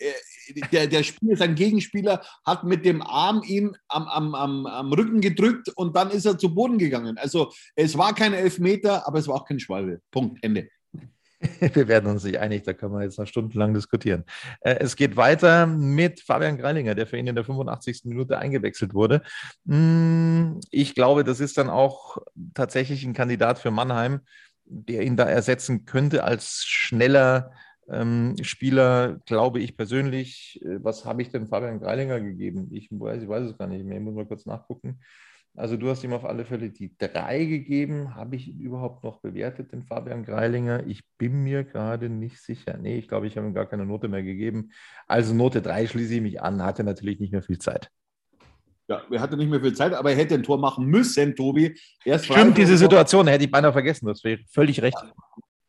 [0.70, 5.20] Der, der Spieler, sein Gegenspieler hat mit dem Arm ihn am, am, am, am Rücken
[5.20, 7.16] gedrückt und dann ist er zu Boden gegangen.
[7.18, 10.00] Also es war kein Elfmeter, aber es war auch kein Schwalbe.
[10.10, 10.38] Punkt.
[10.42, 10.68] Ende.
[11.60, 14.24] Wir werden uns nicht einig, da können wir jetzt noch stundenlang diskutieren.
[14.60, 18.02] Äh, es geht weiter mit Fabian Greilinger, der für ihn in der 85.
[18.04, 19.22] Minute eingewechselt wurde.
[19.66, 22.18] Hm, ich glaube, das ist dann auch
[22.54, 24.20] tatsächlich ein Kandidat für Mannheim,
[24.64, 27.52] der ihn da ersetzen könnte als schneller
[27.90, 30.60] ähm, Spieler, glaube ich persönlich.
[30.62, 32.68] Äh, was habe ich denn Fabian Greilinger gegeben?
[32.72, 35.00] Ich weiß, ich weiß es gar nicht mehr, ich muss mal kurz nachgucken.
[35.58, 38.14] Also du hast ihm auf alle Fälle die drei gegeben.
[38.14, 40.86] Habe ich ihn überhaupt noch bewertet, den Fabian Greilinger?
[40.86, 42.78] Ich bin mir gerade nicht sicher.
[42.80, 44.70] Nee, ich glaube, ich habe ihm gar keine Note mehr gegeben.
[45.08, 46.62] Also Note drei schließe ich mich an.
[46.62, 47.90] Hatte natürlich nicht mehr viel Zeit.
[48.86, 51.76] Ja, er hatte nicht mehr viel Zeit, aber er hätte ein Tor machen müssen, Tobi.
[52.04, 54.06] Erst Stimmt, diese Situation hätte ich beinahe vergessen.
[54.06, 54.96] Das wäre völlig recht.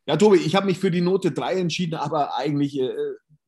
[0.06, 2.90] Ja, Tobi, ich habe mich für die Note 3 entschieden, aber eigentlich äh,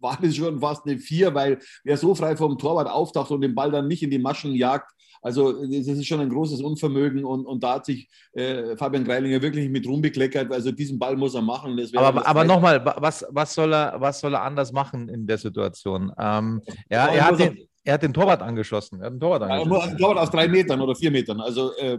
[0.03, 3.55] war das schon fast eine 4, weil wer so frei vom Torwart auftaucht und den
[3.55, 7.47] Ball dann nicht in die Maschen jagt, also das ist schon ein großes Unvermögen und,
[7.47, 10.51] und da hat sich äh, Fabian Greilinger wirklich mit rumbekleckert.
[10.53, 11.81] Also diesen Ball muss er machen.
[11.95, 16.13] aber aber nochmal, was, was, soll er, was soll er anders machen in der Situation?
[16.19, 16.61] Ähm,
[16.91, 19.01] ja, er, hat den, er hat den Torwart angeschossen.
[19.01, 19.73] Er hat den Torwart angeschossen.
[19.73, 21.41] Ja, einen Torwart aus drei Metern oder vier Metern.
[21.41, 21.99] Also äh,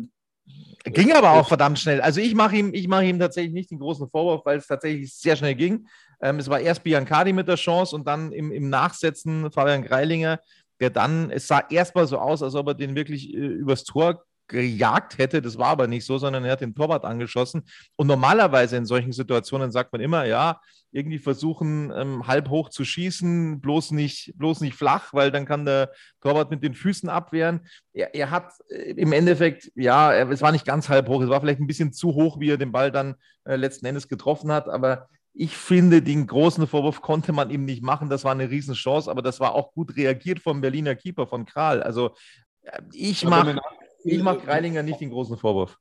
[0.86, 2.02] Ging aber auch verdammt schnell.
[2.02, 5.36] Also ich mache ihm, mach ihm tatsächlich nicht den großen Vorwurf, weil es tatsächlich sehr
[5.36, 5.88] schnell ging.
[6.22, 10.40] Ähm, es war erst Biancardi mit der Chance und dann im, im Nachsetzen Fabian Greilinger
[10.84, 14.26] der dann, es sah erstmal so aus, als ob er den wirklich äh, übers Tor
[14.48, 15.42] gejagt hätte.
[15.42, 17.64] Das war aber nicht so, sondern er hat den Torwart angeschossen.
[17.96, 20.60] Und normalerweise in solchen Situationen sagt man immer, ja,
[20.94, 25.66] irgendwie versuchen, ähm, halb hoch zu schießen, bloß nicht, bloß nicht flach, weil dann kann
[25.66, 27.62] der Torwart mit den Füßen abwehren.
[27.94, 31.30] Er, er hat äh, im Endeffekt, ja, er, es war nicht ganz halb hoch, es
[31.30, 34.52] war vielleicht ein bisschen zu hoch, wie er den Ball dann äh, letzten Endes getroffen
[34.52, 38.08] hat, aber ich finde, den großen Vorwurf konnte man ihm nicht machen.
[38.08, 41.82] Das war eine Riesenchance, aber das war auch gut reagiert vom Berliner Keeper, von Kral.
[41.82, 42.14] Also
[42.62, 43.60] äh, ich mache
[44.04, 45.78] ich mach Greilinger nicht den großen Vorwurf.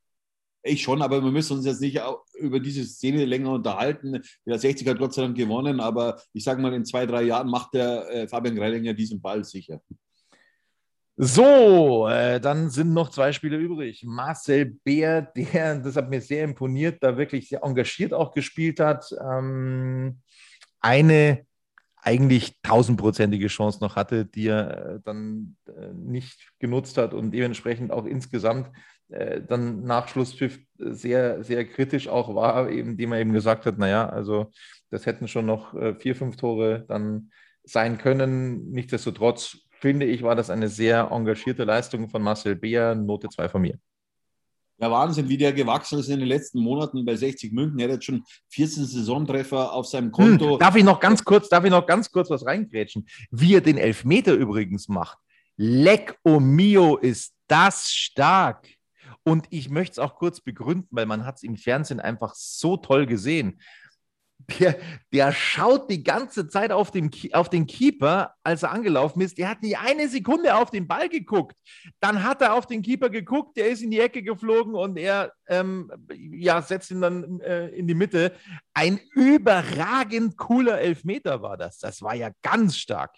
[0.64, 2.00] Ich schon, aber wir müssen uns jetzt nicht
[2.34, 4.22] über diese Szene länger unterhalten.
[4.46, 7.48] Der 60 hat Gott sei Dank gewonnen, aber ich sage mal, in zwei, drei Jahren
[7.48, 9.80] macht der äh, Fabian Greilinger diesen Ball sicher.
[11.16, 14.02] So, äh, dann sind noch zwei Spiele übrig.
[14.04, 19.12] Marcel Bär, der, das hat mir sehr imponiert, da wirklich sehr engagiert auch gespielt hat.
[19.20, 20.20] Ähm,
[20.80, 21.46] eine
[22.02, 27.92] eigentlich tausendprozentige Chance noch hatte, die er äh, dann äh, nicht genutzt hat und dementsprechend
[27.92, 28.70] auch insgesamt
[29.08, 33.78] äh, dann nach Schlusspfiff sehr, sehr kritisch auch war, eben, dem er eben gesagt hat,
[33.78, 34.50] naja, also
[34.90, 37.30] das hätten schon noch vier, fünf Tore dann
[37.64, 38.70] sein können.
[38.72, 43.62] Nichtsdestotrotz finde ich, war das eine sehr engagierte Leistung von Marcel Beer, Note 2 von
[43.62, 43.78] mir.
[44.82, 47.78] Ja, Wahnsinn, wie der gewachsen ist in den letzten Monaten bei 60 München.
[47.78, 50.54] Er hat jetzt schon 14 Saisontreffer auf seinem Konto.
[50.54, 53.06] Hm, darf ich noch ganz kurz, darf ich noch ganz kurz was reingrätschen?
[53.30, 55.18] Wie er den Elfmeter übrigens macht.
[55.56, 58.66] Leck o mio ist das stark.
[59.22, 62.76] Und ich möchte es auch kurz begründen, weil man hat es im Fernsehen einfach so
[62.76, 63.60] toll gesehen
[64.58, 64.78] der,
[65.12, 69.38] der schaut die ganze Zeit auf den, auf den Keeper, als er angelaufen ist.
[69.38, 71.56] Der hat nie eine Sekunde auf den Ball geguckt.
[72.00, 75.32] Dann hat er auf den Keeper geguckt, der ist in die Ecke geflogen und er
[75.48, 75.90] ähm,
[76.32, 78.32] ja, setzt ihn dann äh, in die Mitte.
[78.74, 81.78] Ein überragend cooler Elfmeter war das.
[81.78, 83.16] Das war ja ganz stark.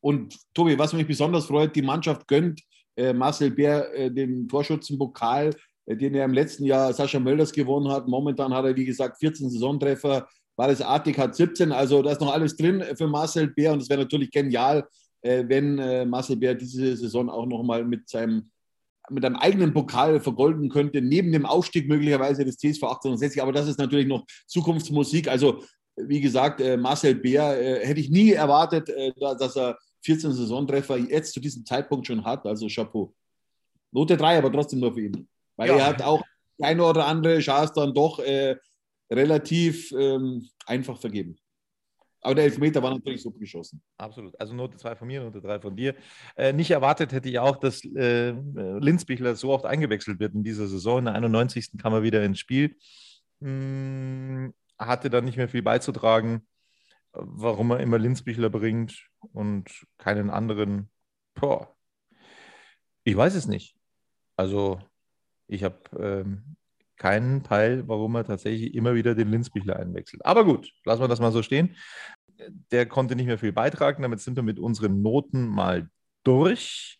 [0.00, 2.60] Und Tobi, was mich besonders freut, die Mannschaft gönnt
[2.96, 5.50] äh, Marcel Bär äh, den Torschützenpokal
[5.86, 8.08] den er im letzten Jahr Sascha Mölders gewonnen hat.
[8.08, 10.26] Momentan hat er, wie gesagt, 14 Saisontreffer.
[10.56, 13.88] Baris Artik hat 17, also da ist noch alles drin für Marcel Bär und es
[13.88, 14.86] wäre natürlich genial,
[15.22, 18.50] äh, wenn äh, Marcel Bär diese Saison auch nochmal mit seinem
[19.10, 23.42] mit einem eigenen Pokal vergolden könnte, neben dem Aufstieg möglicherweise des TSV 1860.
[23.42, 25.28] Aber das ist natürlich noch Zukunftsmusik.
[25.28, 25.62] Also,
[25.96, 31.66] wie gesagt, Marcel Bär hätte ich nie erwartet, dass er 14 Saisontreffer jetzt zu diesem
[31.66, 32.46] Zeitpunkt schon hat.
[32.46, 33.14] Also Chapeau.
[33.92, 35.28] Note 3, aber trotzdem nur für ihn.
[35.56, 35.76] Weil ja.
[35.76, 36.22] er hat auch
[36.60, 38.56] eine oder andere Chance dann doch äh,
[39.10, 41.36] relativ ähm, einfach vergeben.
[42.24, 43.82] Aber der Elfmeter war natürlich super geschossen.
[43.98, 44.38] Absolut.
[44.40, 45.94] Also Note 2 von mir, Note 3 von dir.
[46.36, 50.66] Äh, nicht erwartet hätte ich auch, dass äh, Linzbichler so oft eingewechselt wird in dieser
[50.66, 51.00] Saison.
[51.00, 51.72] In der 91.
[51.76, 52.76] kam er wieder ins Spiel.
[53.42, 56.46] Hm, hatte dann nicht mehr viel beizutragen,
[57.12, 60.90] warum er immer Linzbichler bringt und keinen anderen.
[61.34, 61.76] Boah.
[63.04, 63.76] Ich weiß es nicht.
[64.34, 64.80] Also
[65.46, 66.56] ich habe ähm,
[66.96, 70.24] keinen Peil, warum er tatsächlich immer wieder den Linzbichler einwechselt.
[70.24, 71.76] Aber gut, lassen wir das mal so stehen.
[72.70, 74.02] Der konnte nicht mehr viel beitragen.
[74.02, 75.88] Damit sind wir mit unseren Noten mal
[76.24, 76.98] durch.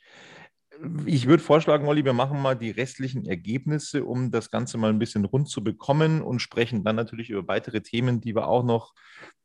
[1.06, 4.98] Ich würde vorschlagen, Olli, wir machen mal die restlichen Ergebnisse, um das Ganze mal ein
[4.98, 8.92] bisschen rund zu bekommen und sprechen dann natürlich über weitere Themen, die wir auch noch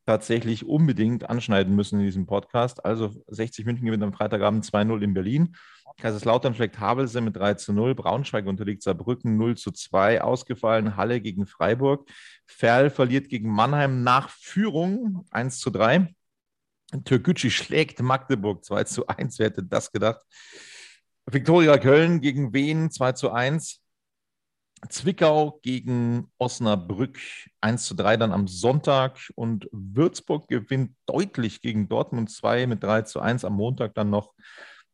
[0.05, 2.83] tatsächlich unbedingt anschneiden müssen in diesem Podcast.
[2.83, 5.55] Also 60 München gewinnt am Freitagabend 2-0 in Berlin.
[5.99, 7.93] Kaiserslautern schlägt Havelse mit 3 zu 0.
[7.93, 10.21] Braunschweig unterliegt Saarbrücken 0 zu 2.
[10.21, 12.09] Ausgefallen Halle gegen Freiburg.
[12.45, 16.13] Ferl verliert gegen Mannheim nach Führung 1 zu 3.
[17.05, 19.39] Türkgücü schlägt Magdeburg 2 zu 1.
[19.39, 20.21] Wer hätte das gedacht?
[21.25, 23.81] Viktoria Köln gegen Wien 2 zu 1.
[24.87, 27.19] Zwickau gegen Osnabrück
[27.59, 33.01] 1 zu 3 dann am Sonntag und Würzburg gewinnt deutlich gegen Dortmund 2 mit 3
[33.01, 34.33] zu 1 am Montag dann noch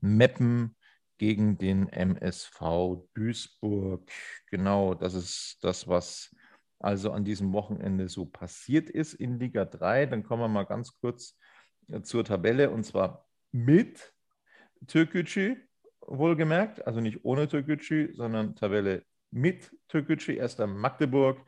[0.01, 0.75] Meppen
[1.17, 4.09] gegen den MSV Duisburg.
[4.49, 6.35] Genau, das ist das, was
[6.79, 10.05] also an diesem Wochenende so passiert ist in Liga 3.
[10.07, 11.37] Dann kommen wir mal ganz kurz
[11.87, 14.13] äh, zur Tabelle und zwar mit
[14.87, 15.57] Türkgücü,
[16.01, 21.39] wohlgemerkt, also nicht ohne Türkgücü, sondern Tabelle mit Türkgücü, erster Magdeburg.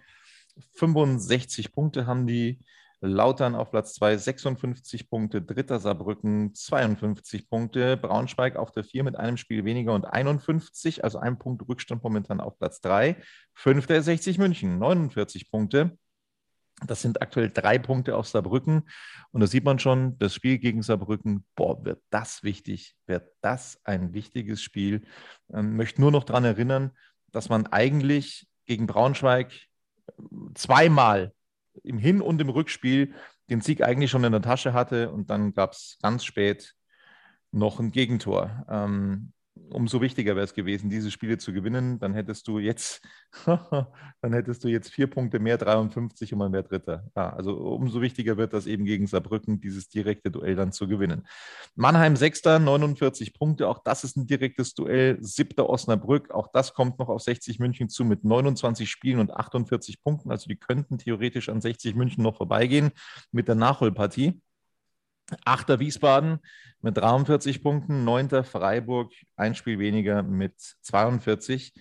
[0.73, 2.59] 65 Punkte haben die,
[2.99, 9.15] Lautern auf Platz 2 56 Punkte, dritter Saarbrücken 52 Punkte, Braunschweig auf der 4 mit
[9.15, 13.17] einem Spiel weniger und 51, also ein Punkt Rückstand momentan auf Platz 3.
[13.53, 15.97] Fünfter 60 München, 49 Punkte.
[16.85, 18.83] Das sind aktuell drei Punkte auf Saarbrücken.
[19.31, 23.79] Und da sieht man schon, das Spiel gegen Saarbrücken, boah, wird das wichtig, wird das
[23.83, 25.01] ein wichtiges Spiel.
[25.49, 26.91] Ich ähm, möchte nur noch daran erinnern,
[27.31, 29.51] dass man eigentlich gegen Braunschweig
[30.53, 31.33] zweimal
[31.83, 33.13] im Hin- und im Rückspiel
[33.49, 36.75] den Sieg eigentlich schon in der Tasche hatte und dann gab es ganz spät
[37.51, 38.65] noch ein Gegentor.
[38.69, 39.33] Ähm,
[39.69, 41.99] umso wichtiger wäre es gewesen, diese Spiele zu gewinnen.
[41.99, 43.01] Dann hättest du jetzt,
[43.45, 47.05] dann hättest du jetzt vier Punkte mehr, 53 und man wäre Dritter.
[47.15, 51.27] Ja, also umso wichtiger wird das eben gegen Saarbrücken, dieses direkte Duell dann zu gewinnen.
[51.75, 53.67] Mannheim Sechster, 49 Punkte.
[53.67, 55.17] Auch das ist ein direktes Duell.
[55.21, 56.31] Siebter Osnabrück.
[56.31, 60.31] Auch das kommt noch auf 60 München zu mit 29 Spielen und 48 Punkten.
[60.31, 62.91] Also die könnten theoretisch an 60 München noch vorbeigehen
[63.31, 64.41] mit der Nachholpartie.
[65.45, 66.39] Achter Wiesbaden
[66.81, 71.73] mit 43 Punkten, neunter Freiburg, ein Spiel weniger mit 42.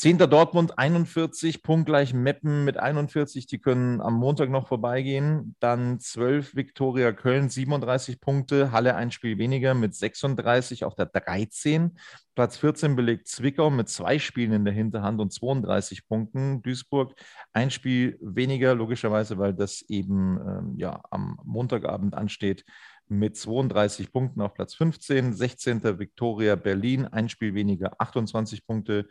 [0.00, 5.56] Zehnter Dortmund 41, punktgleich Meppen mit 41, die können am Montag noch vorbeigehen.
[5.58, 11.98] Dann 12 Viktoria Köln, 37 Punkte, Halle ein Spiel weniger mit 36 auf der 13.
[12.36, 16.62] Platz 14 belegt Zwickau mit zwei Spielen in der Hinterhand und 32 Punkten.
[16.62, 17.16] Duisburg
[17.52, 22.64] ein Spiel weniger, logischerweise, weil das eben ähm, ja, am Montagabend ansteht
[23.08, 25.32] mit 32 Punkten auf Platz 15.
[25.32, 25.98] 16.
[25.98, 29.08] Viktoria Berlin, ein Spiel weniger, 28 Punkte.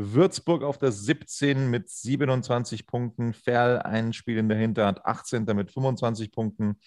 [0.00, 5.44] Würzburg auf der 17 mit 27 Punkten, Ferl ein Spiel in der Hinterhand, 18.
[5.56, 6.78] mit 25 Punkten,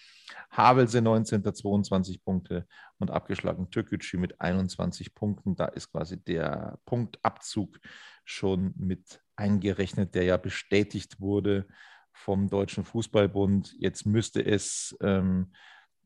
[0.50, 1.44] Havelse 19.
[1.54, 2.66] 22 Punkte
[2.98, 5.56] und abgeschlagen Türkgücü mit 21 Punkten.
[5.56, 7.80] Da ist quasi der Punktabzug
[8.24, 11.66] schon mit eingerechnet, der ja bestätigt wurde
[12.14, 13.74] vom Deutschen Fußballbund.
[13.78, 15.52] Jetzt müsste es ähm,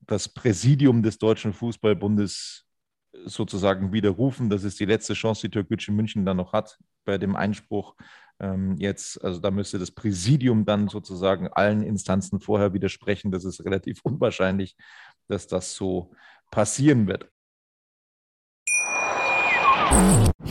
[0.01, 2.67] das Präsidium des Deutschen Fußballbundes
[3.27, 4.51] sozusagen widerrufen.
[4.51, 7.95] Das ist die letzte Chance, die Türkgücü München dann noch hat bei dem Einspruch.
[8.39, 13.31] Ähm, jetzt, also da müsste das Präsidium dann sozusagen allen Instanzen vorher widersprechen.
[13.31, 14.77] Das ist relativ unwahrscheinlich,
[15.29, 16.13] dass das so
[16.51, 17.31] passieren wird.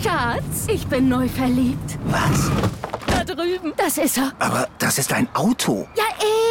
[0.01, 1.99] Schatz, ich bin neu verliebt.
[2.05, 2.49] Was?
[3.07, 3.73] Da drüben.
[3.77, 4.33] Das ist er.
[4.39, 5.87] Aber das ist ein Auto.
[5.95, 6.03] Ja,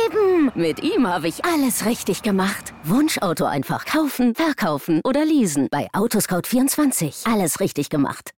[0.07, 0.53] eben.
[0.55, 2.73] Mit ihm habe ich alles richtig gemacht.
[2.85, 5.69] Wunschauto einfach kaufen, verkaufen oder leasen.
[5.71, 7.31] Bei Autoscout24.
[7.31, 8.33] Alles richtig gemacht.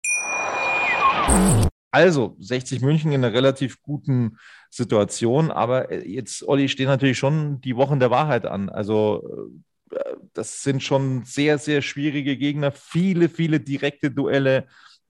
[1.96, 4.36] Also 60 München in einer relativ guten
[4.68, 8.68] Situation, aber äh, jetzt, Olli, stehen natürlich schon die Wochen der Wahrheit an.
[8.68, 9.50] Also
[9.90, 14.66] äh, das sind schon sehr, sehr schwierige Gegner, viele, viele direkte Duelle.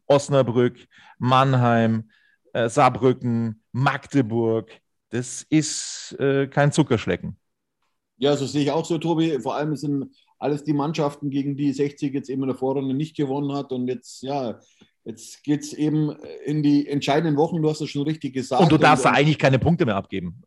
[0.09, 0.87] Osnabrück,
[1.19, 2.09] Mannheim,
[2.53, 4.71] äh, Saarbrücken, Magdeburg.
[5.11, 7.37] Das ist kein Zuckerschlecken.
[8.19, 9.39] Ja, so sehe ich auch so, Tobi.
[9.41, 13.17] Vor allem sind alles die Mannschaften, gegen die 60 jetzt eben in der Vorrunde nicht
[13.17, 13.73] gewonnen hat.
[13.73, 14.61] Und jetzt, ja,
[15.07, 16.11] Jetzt geht es eben
[16.45, 18.61] in die entscheidenden Wochen, du hast es schon richtig gesagt.
[18.61, 20.43] Und du darfst und, da eigentlich keine Punkte mehr abgeben.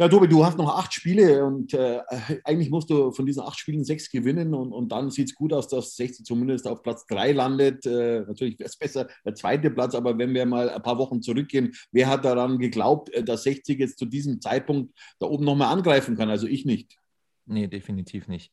[0.00, 1.98] Ja, Tobi, du hast noch acht Spiele und äh,
[2.44, 5.52] eigentlich musst du von diesen acht Spielen sechs gewinnen und, und dann sieht es gut
[5.52, 7.84] aus, dass 60 zumindest auf Platz drei landet.
[7.84, 11.20] Äh, natürlich wäre es besser der zweite Platz, aber wenn wir mal ein paar Wochen
[11.20, 15.72] zurückgehen, wer hat daran geglaubt, äh, dass 60 jetzt zu diesem Zeitpunkt da oben nochmal
[15.72, 16.30] angreifen kann?
[16.30, 16.96] Also ich nicht.
[17.46, 18.52] Nee, definitiv nicht.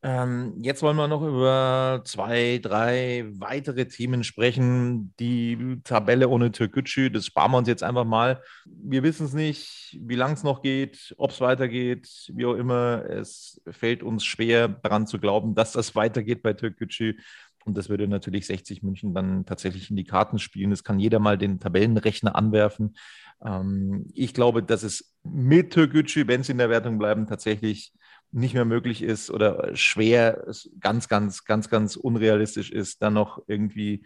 [0.00, 5.12] Ähm, jetzt wollen wir noch über zwei, drei weitere Themen sprechen.
[5.18, 8.40] Die Tabelle ohne Türkgücü, das sparen wir uns jetzt einfach mal.
[8.64, 13.04] Wir wissen es nicht, wie lang es noch geht, ob es weitergeht, wie auch immer.
[13.10, 17.16] Es fällt uns schwer daran zu glauben, dass das weitergeht bei Türkgücü.
[17.64, 20.70] Und das würde natürlich 60 München dann tatsächlich in die Karten spielen.
[20.70, 22.96] Das kann jeder mal den Tabellenrechner anwerfen.
[23.44, 27.92] Ähm, ich glaube, dass es mit Türkgücü, wenn sie in der Wertung bleiben, tatsächlich
[28.30, 30.46] nicht mehr möglich ist oder schwer,
[30.80, 34.04] ganz, ganz, ganz, ganz unrealistisch ist, dann noch irgendwie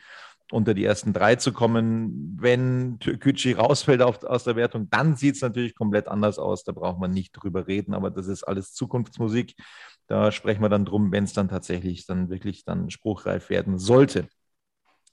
[0.52, 2.36] unter die ersten drei zu kommen.
[2.38, 6.62] Wenn Türkgücü rausfällt auf, aus der Wertung, dann sieht es natürlich komplett anders aus.
[6.64, 9.54] Da braucht man nicht drüber reden, aber das ist alles Zukunftsmusik.
[10.06, 14.28] Da sprechen wir dann drum, wenn es dann tatsächlich dann wirklich dann spruchreif werden sollte.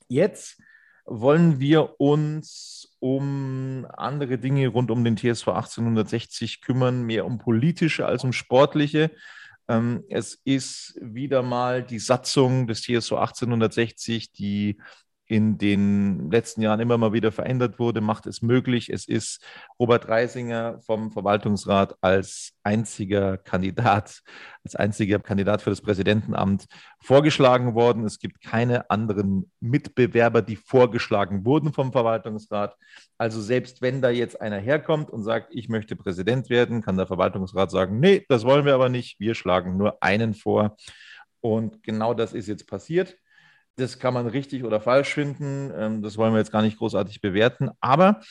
[0.09, 0.61] Jetzt
[1.09, 8.05] wollen wir uns um andere Dinge rund um den TSV 1860 kümmern, mehr um politische
[8.05, 9.11] als um sportliche.
[9.67, 14.79] Ähm, es ist wieder mal die Satzung des TSV 1860, die
[15.29, 18.89] in den letzten Jahren immer mal wieder verändert wurde, macht es möglich.
[18.89, 19.45] Es ist
[19.79, 24.21] Robert Reisinger vom Verwaltungsrat als einziger Kandidat,
[24.63, 26.65] als einziger Kandidat für das Präsidentenamt
[26.99, 28.05] vorgeschlagen worden.
[28.05, 32.75] Es gibt keine anderen Mitbewerber, die vorgeschlagen wurden vom Verwaltungsrat.
[33.19, 37.05] Also selbst wenn da jetzt einer herkommt und sagt, ich möchte Präsident werden, kann der
[37.05, 39.19] Verwaltungsrat sagen, nee, das wollen wir aber nicht.
[39.19, 40.75] Wir schlagen nur einen vor.
[41.39, 43.15] Und genau das ist jetzt passiert.
[43.79, 45.71] Das kann man richtig oder falsch finden.
[45.75, 47.69] Ähm, das wollen wir jetzt gar nicht großartig bewerten.
[47.79, 48.21] Aber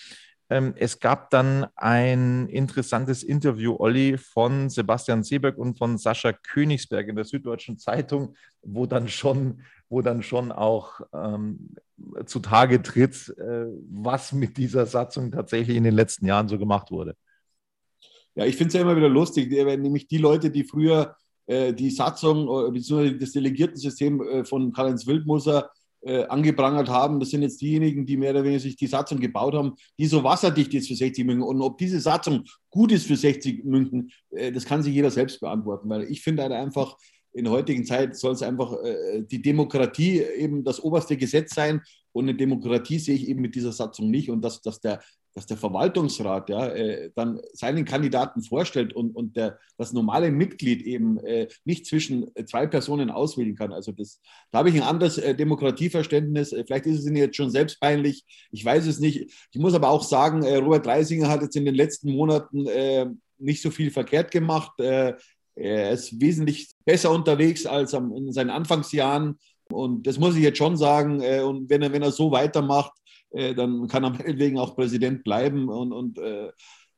[0.50, 7.08] ähm, es gab dann ein interessantes Interview, Olli, von Sebastian Seeberg und von Sascha Königsberg
[7.08, 11.74] in der Süddeutschen Zeitung, wo dann schon, wo dann schon auch ähm,
[12.26, 17.14] zutage tritt, äh, was mit dieser Satzung tatsächlich in den letzten Jahren so gemacht wurde.
[18.34, 21.16] Ja, ich finde es ja immer wieder lustig, nämlich die Leute, die früher
[21.48, 23.18] die Satzung äh, bzw.
[23.18, 25.70] das Delegiertensystem äh, von Karl-Heinz Wildmoser
[26.28, 27.18] angeprangert haben.
[27.18, 30.22] Das sind jetzt diejenigen, die mehr oder weniger sich die Satzung gebaut haben, die so
[30.22, 31.42] wasserdicht ist für 60 München.
[31.42, 35.88] Und ob diese Satzung gut ist für 60 München, das kann sich jeder selbst beantworten.
[35.88, 36.96] Weil ich finde halt einfach,
[37.32, 41.82] in der heutigen Zeit soll es einfach äh, die Demokratie eben das oberste Gesetz sein.
[42.12, 44.30] Und eine Demokratie sehe ich eben mit dieser Satzung nicht.
[44.30, 45.00] Und dass, dass der
[45.34, 50.82] dass der Verwaltungsrat ja, äh, dann seinen Kandidaten vorstellt und, und der, das normale Mitglied
[50.82, 53.72] eben äh, nicht zwischen zwei Personen auswählen kann.
[53.72, 54.20] Also das,
[54.50, 56.52] da habe ich ein anderes äh, Demokratieverständnis.
[56.52, 58.24] Äh, vielleicht ist es Ihnen jetzt schon selbst peinlich.
[58.50, 59.30] Ich weiß es nicht.
[59.52, 63.06] Ich muss aber auch sagen, äh, Robert Reisinger hat jetzt in den letzten Monaten äh,
[63.38, 64.72] nicht so viel verkehrt gemacht.
[64.80, 65.16] er
[65.92, 69.38] ist wesentlich besser unterwegs als in seinen Anfangsjahren.
[69.70, 71.20] Und das muss ich jetzt schon sagen.
[71.44, 72.90] Und wenn er, wenn er so weitermacht,
[73.30, 75.68] äh, dann kann er meinetwegen auch Präsident bleiben.
[75.68, 76.50] Und, und, äh,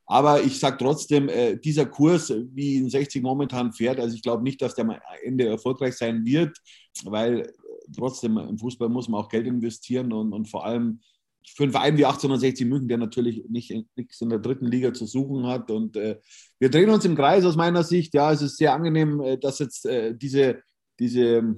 [0.05, 4.43] aber ich sage trotzdem, äh, dieser Kurs, wie ihn 60 momentan fährt, also ich glaube
[4.43, 6.57] nicht, dass der am Ende erfolgreich sein wird,
[7.05, 7.51] weil
[7.95, 11.01] trotzdem im Fußball muss man auch Geld investieren und, und vor allem
[11.47, 15.05] für einen Verein wie 1860 München, der natürlich nicht, nichts in der dritten Liga zu
[15.07, 15.71] suchen hat.
[15.71, 16.19] Und äh,
[16.59, 18.13] wir drehen uns im Kreis aus meiner Sicht.
[18.13, 20.61] Ja, es ist sehr angenehm, dass jetzt äh, diese,
[20.99, 21.55] diese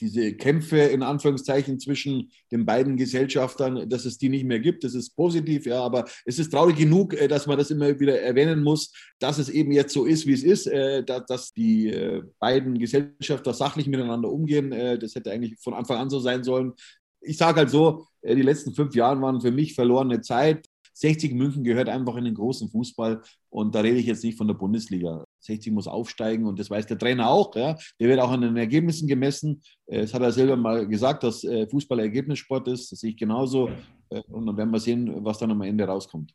[0.00, 4.84] diese Kämpfe in Anführungszeichen zwischen den beiden Gesellschaftern, dass es die nicht mehr gibt.
[4.84, 8.20] Das ist positiv, ja, aber es ist traurig genug, äh, dass man das immer wieder
[8.20, 12.22] erwähnen muss, dass es eben jetzt so ist, wie es ist, äh, dass die äh,
[12.38, 14.70] beiden Gesellschafter sachlich miteinander umgehen.
[15.00, 16.72] Das hätte eigentlich von Anfang an so sein sollen.
[17.20, 20.66] Ich sage halt so, die letzten fünf Jahre waren für mich verlorene Zeit.
[20.94, 24.46] 60 München gehört einfach in den großen Fußball und da rede ich jetzt nicht von
[24.46, 25.24] der Bundesliga.
[25.44, 27.54] 60 muss aufsteigen und das weiß der Trainer auch.
[27.54, 27.76] Ja.
[28.00, 29.62] Der wird auch an den Ergebnissen gemessen.
[29.86, 32.90] Äh, das hat er selber mal gesagt, dass äh, Fußball Ergebnissport ist.
[32.90, 33.70] Das sehe ich genauso.
[34.10, 36.32] Äh, und dann werden wir sehen, was dann am Ende rauskommt.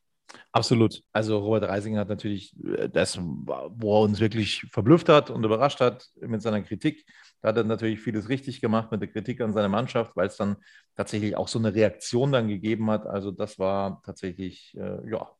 [0.51, 1.01] Absolut.
[1.11, 2.55] Also Robert Reisinger hat natürlich
[2.93, 7.03] das, wo er uns wirklich verblüfft hat und überrascht hat mit seiner Kritik.
[7.41, 10.37] Da hat er natürlich vieles richtig gemacht mit der Kritik an seiner Mannschaft, weil es
[10.37, 10.57] dann
[10.95, 13.07] tatsächlich auch so eine Reaktion dann gegeben hat.
[13.07, 15.31] Also das war tatsächlich, ja,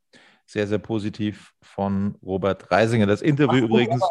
[0.50, 3.06] sehr, sehr positiv von Robert Reisinger.
[3.06, 4.02] Das Interview Ach, übrigens.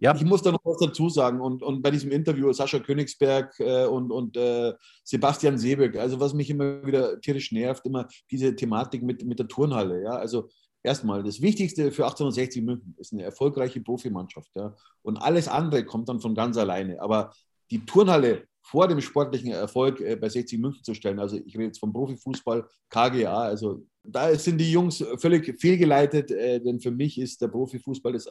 [0.00, 0.14] Ja.
[0.14, 1.40] Ich muss da noch was dazu sagen.
[1.40, 6.34] Und, und bei diesem Interview Sascha Königsberg äh, und, und äh, Sebastian Seebeck, also was
[6.34, 10.02] mich immer wieder tierisch nervt, immer diese Thematik mit, mit der Turnhalle.
[10.02, 10.10] Ja?
[10.10, 10.50] Also
[10.82, 14.50] erstmal, das Wichtigste für 1860 München ist eine erfolgreiche Profimannschaft.
[14.54, 14.76] Ja?
[15.02, 17.00] Und alles andere kommt dann von ganz alleine.
[17.00, 17.32] Aber
[17.70, 21.18] die Turnhalle vor dem sportlichen Erfolg äh, bei 60 München zu stellen.
[21.18, 23.40] Also ich rede jetzt vom Profifußball, KGA.
[23.40, 28.30] Also da sind die Jungs völlig fehlgeleitet, äh, denn für mich ist der Profifußball das,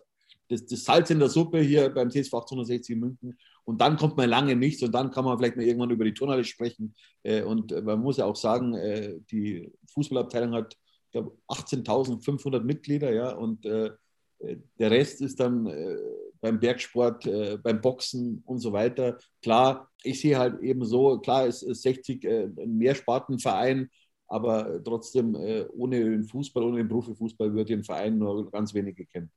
[0.50, 3.38] das, das, Salz in der Suppe hier beim TSV 1860 München.
[3.64, 6.14] Und dann kommt man lange nichts und dann kann man vielleicht mal irgendwann über die
[6.14, 6.96] Turnhalle sprechen.
[7.24, 10.74] Äh, und man muss ja auch sagen, äh, die Fußballabteilung hat,
[11.06, 13.92] ich glaube, 18.500 Mitglieder, ja, und äh,
[14.40, 15.98] der Rest ist dann äh,
[16.42, 19.18] beim Bergsport, äh, beim Boxen und so weiter.
[19.42, 23.90] Klar, ich sehe halt eben so, klar, es ist 60 äh, ein Mehrspartenverein,
[24.28, 29.06] aber trotzdem äh, ohne den Fußball, ohne den Profifußball wird den Verein nur ganz wenige
[29.06, 29.32] kennen.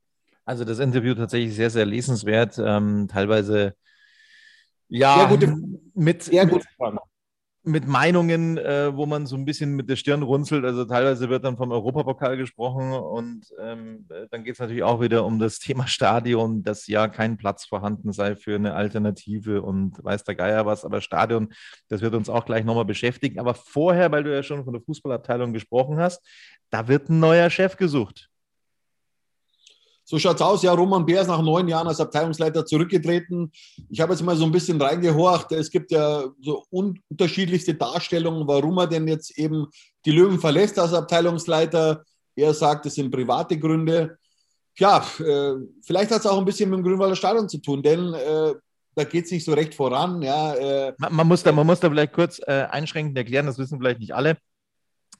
[0.44, 3.74] Also das Interview tatsächlich sehr, sehr lesenswert, ähm, teilweise
[4.88, 5.56] ja, sehr gute,
[5.94, 6.98] mit, sehr gute Fragen
[7.62, 10.64] mit Meinungen, äh, wo man so ein bisschen mit der Stirn runzelt.
[10.64, 15.26] Also teilweise wird dann vom Europapokal gesprochen und ähm, dann geht es natürlich auch wieder
[15.26, 20.24] um das Thema Stadion, dass ja kein Platz vorhanden sei für eine Alternative und weiß
[20.24, 20.86] der Geier was.
[20.86, 21.52] Aber Stadion,
[21.88, 23.38] das wird uns auch gleich nochmal beschäftigen.
[23.38, 26.26] Aber vorher, weil du ja schon von der Fußballabteilung gesprochen hast,
[26.70, 28.29] da wird ein neuer Chef gesucht.
[30.10, 30.64] So schaut's aus.
[30.64, 33.52] Ja, Roman Bär ist nach neun Jahren als Abteilungsleiter zurückgetreten.
[33.88, 35.52] Ich habe jetzt mal so ein bisschen reingehorcht.
[35.52, 39.68] Es gibt ja so unterschiedlichste Darstellungen, warum er denn jetzt eben
[40.04, 42.02] die Löwen verlässt als Abteilungsleiter.
[42.34, 44.18] Er sagt, es sind private Gründe.
[44.76, 48.12] Ja, äh, vielleicht hat es auch ein bisschen mit dem Grünwalder Stadion zu tun, denn
[48.12, 48.54] äh,
[48.96, 50.22] da geht es nicht so recht voran.
[50.22, 53.78] Ja, äh, man, man, muss da, man muss da vielleicht kurz einschränkend erklären, das wissen
[53.78, 54.38] vielleicht nicht alle.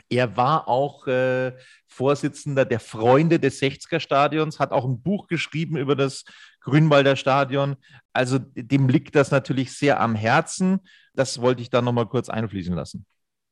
[0.09, 1.53] Er war auch äh,
[1.91, 6.24] Vorsitzender der Freunde des 60er Stadions, hat auch ein Buch geschrieben über das
[6.61, 7.76] Grünwalder Stadion.
[8.12, 10.80] Also dem liegt das natürlich sehr am Herzen.
[11.14, 13.05] Das wollte ich da nochmal kurz einfließen lassen.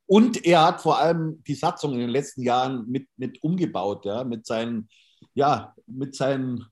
[0.07, 4.25] Und er hat vor allem die Satzung in den letzten Jahren mit, mit umgebaut, ja,
[4.25, 4.89] mit seinen,
[5.35, 6.65] ja, mit seinen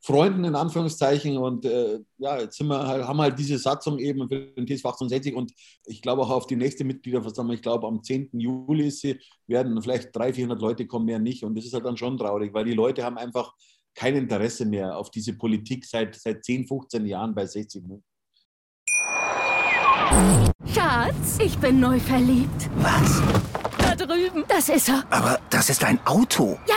[0.00, 4.28] Freunden in Anführungszeichen und äh, ja, jetzt sind wir halt, haben halt diese Satzung eben
[4.28, 5.52] für den TSV 68 und
[5.86, 8.30] ich glaube auch auf die nächste Mitgliederversammlung, ich glaube am 10.
[8.32, 11.84] Juli ist sie, werden vielleicht 300, 400 Leute kommen, mehr nicht und das ist halt
[11.84, 13.54] dann schon traurig, weil die Leute haben einfach
[13.94, 18.04] kein Interesse mehr auf diese Politik seit, seit 10, 15 Jahren bei 60 Minuten.
[20.66, 22.70] Schatz, ich bin neu verliebt.
[22.76, 23.22] Was?
[23.78, 24.44] Da drüben.
[24.48, 25.04] Das ist er.
[25.10, 26.58] Aber das ist ein Auto.
[26.66, 26.76] Ja,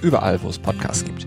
[0.00, 1.26] Überall, wo es Podcasts gibt.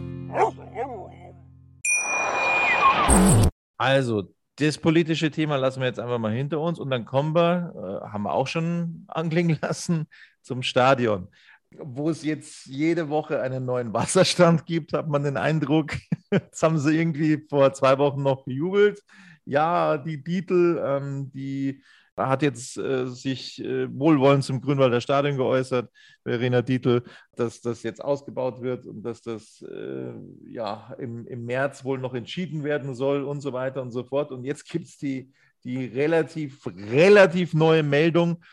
[3.77, 7.73] Also, das politische Thema lassen wir jetzt einfach mal hinter uns und dann kommen wir,
[7.75, 10.07] äh, haben wir auch schon anklingen lassen,
[10.41, 11.27] zum Stadion.
[11.71, 15.97] Wo es jetzt jede Woche einen neuen Wasserstand gibt, hat man den Eindruck,
[16.31, 19.01] jetzt haben sie irgendwie vor zwei Wochen noch gejubelt.
[19.43, 21.83] Ja, die Titel, ähm, die
[22.27, 25.89] hat jetzt äh, sich äh, wohlwollend zum Grünwalder Stadion geäußert,
[26.23, 27.03] Verena Dietl,
[27.35, 30.13] dass das jetzt ausgebaut wird und dass das äh,
[30.47, 34.31] ja im, im März wohl noch entschieden werden soll und so weiter und so fort.
[34.31, 35.31] Und jetzt gibt es die,
[35.63, 38.43] die relativ, relativ neue Meldung,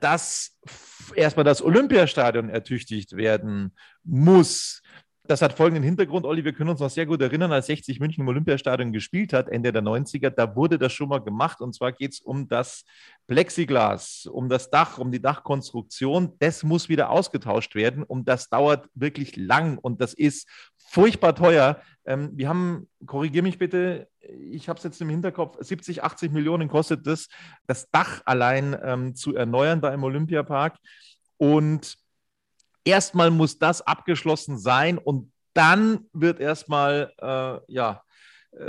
[0.00, 0.58] dass
[1.14, 3.72] erstmal das Olympiastadion ertüchtigt werden
[4.04, 4.82] muss.
[5.28, 8.22] Das hat folgenden Hintergrund, Olli, wir können uns noch sehr gut erinnern, als 60 München
[8.22, 11.92] im Olympiastadion gespielt hat, Ende der 90er, da wurde das schon mal gemacht und zwar
[11.92, 12.84] geht es um das
[13.26, 16.34] Plexiglas, um das Dach, um die Dachkonstruktion.
[16.38, 21.80] Das muss wieder ausgetauscht werden und das dauert wirklich lang und das ist furchtbar teuer.
[22.04, 26.68] Ähm, wir haben, korrigiere mich bitte, ich habe es jetzt im Hinterkopf, 70, 80 Millionen
[26.68, 27.28] kostet das,
[27.66, 30.76] das Dach allein ähm, zu erneuern da im Olympiapark
[31.36, 31.96] und
[32.86, 38.02] erstmal muss das abgeschlossen sein und dann wird erstmal, äh, ja,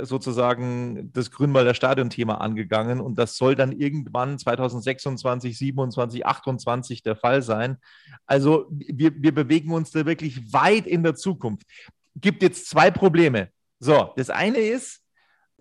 [0.02, 7.40] sozusagen das Grünwalder Stadion-Thema angegangen und das soll dann irgendwann 2026, 27, 28 der Fall
[7.40, 7.78] sein.
[8.26, 11.66] Also wir, wir bewegen uns da wirklich weit in der Zukunft.
[12.16, 13.48] Gibt jetzt zwei Probleme.
[13.80, 15.00] So, das eine ist,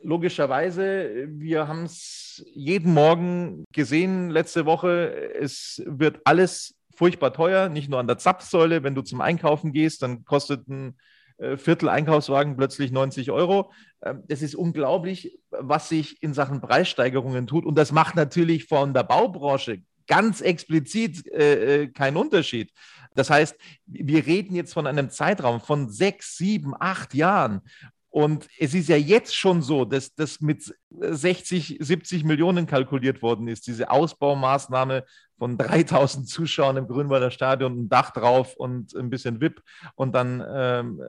[0.04, 7.90] logischerweise, wir haben es jeden Morgen gesehen letzte Woche, es wird alles furchtbar teuer, nicht
[7.90, 8.84] nur an der Zapfsäule.
[8.84, 10.98] Wenn du zum Einkaufen gehst, dann kostet ein
[11.38, 13.72] äh, Viertel Einkaufswagen plötzlich 90 Euro.
[14.02, 17.66] Ähm, das ist unglaublich, was sich in Sachen Preissteigerungen tut.
[17.66, 22.72] Und das macht natürlich von der Baubranche ganz explizit äh, äh, keinen Unterschied.
[23.14, 27.62] Das heißt, wir reden jetzt von einem Zeitraum von sechs, sieben, acht Jahren.
[28.10, 33.48] Und es ist ja jetzt schon so, dass das mit 60, 70 Millionen kalkuliert worden
[33.48, 35.04] ist, diese Ausbaumaßnahme
[35.38, 39.62] von 3000 Zuschauern im Grünwalder Stadion, ein Dach drauf und ein bisschen VIP.
[39.96, 41.02] Und dann ähm,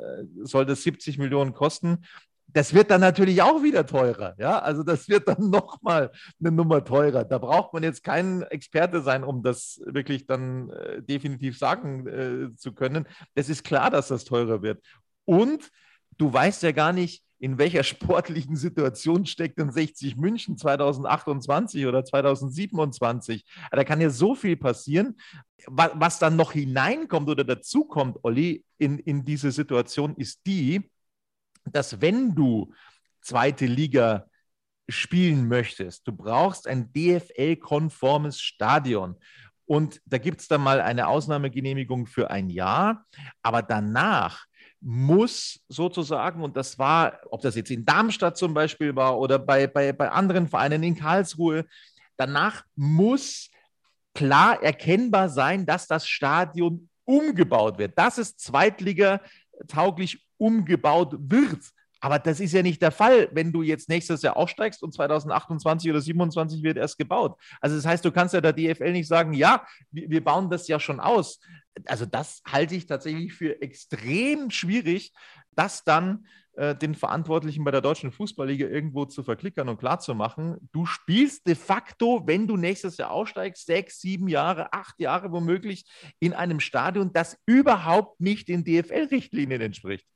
[0.42, 2.04] soll das 70 Millionen kosten.
[2.50, 4.34] Das wird dann natürlich auch wieder teurer.
[4.38, 7.24] Ja, also das wird dann nochmal eine Nummer teurer.
[7.24, 12.56] Da braucht man jetzt kein Experte sein, um das wirklich dann äh, definitiv sagen äh,
[12.56, 13.06] zu können.
[13.34, 14.82] Das ist klar, dass das teurer wird.
[15.24, 15.70] Und
[16.18, 22.04] du weißt ja gar nicht, in welcher sportlichen Situation steckt denn 60 München 2028 oder
[22.04, 23.44] 2027?
[23.70, 25.16] Da kann ja so viel passieren.
[25.66, 30.90] Was dann noch hineinkommt oder dazukommt, Olli, in, in diese Situation ist die,
[31.64, 32.72] dass wenn du
[33.20, 34.26] zweite Liga
[34.88, 39.16] spielen möchtest, du brauchst ein DFL-konformes Stadion.
[39.66, 43.04] Und da gibt es dann mal eine Ausnahmegenehmigung für ein Jahr,
[43.42, 44.47] aber danach
[44.80, 49.66] muss sozusagen, und das war, ob das jetzt in Darmstadt zum Beispiel war oder bei,
[49.66, 51.66] bei, bei anderen Vereinen in Karlsruhe,
[52.16, 53.50] danach muss
[54.14, 59.20] klar erkennbar sein, dass das Stadion umgebaut wird, dass es Zweitliga
[59.66, 61.60] tauglich umgebaut wird.
[62.00, 65.90] Aber das ist ja nicht der Fall, wenn du jetzt nächstes Jahr aufsteigst und 2028
[65.90, 67.38] oder 2027 wird erst gebaut.
[67.60, 70.78] Also das heißt, du kannst ja der DFL nicht sagen, ja, wir, bauen das ja
[70.78, 71.40] schon aus.
[71.86, 75.12] Also das halte ich tatsächlich für extrem schwierig,
[75.54, 80.56] das dann äh, den Verantwortlichen bei der Deutschen Fußballliga irgendwo zu verklickern und klarzumachen.
[80.72, 85.84] Du spielst de facto, wenn du nächstes Jahr aussteigst, sechs, sieben Jahre, acht Jahre womöglich
[86.20, 90.06] in einem Stadion, das überhaupt nicht den DFL-Richtlinien entspricht.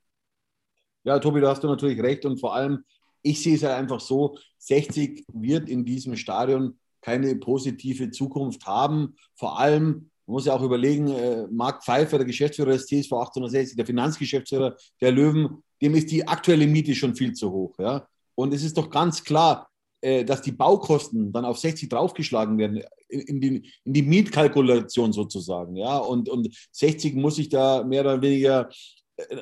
[1.03, 2.25] Ja, Tobi, da hast du natürlich recht.
[2.25, 2.83] Und vor allem,
[3.21, 9.15] ich sehe es ja einfach so, 60 wird in diesem Stadion keine positive Zukunft haben.
[9.35, 13.75] Vor allem, man muss ja auch überlegen, äh, Marc Pfeiffer, der Geschäftsführer des TSV 1860,
[13.75, 17.77] der Finanzgeschäftsführer der Löwen, dem ist die aktuelle Miete schon viel zu hoch.
[17.77, 18.07] Ja?
[18.35, 22.81] Und es ist doch ganz klar, äh, dass die Baukosten dann auf 60 draufgeschlagen werden,
[23.09, 25.75] in die, in die Mietkalkulation sozusagen.
[25.75, 25.97] Ja?
[25.97, 28.69] Und, und 60 muss sich da mehr oder weniger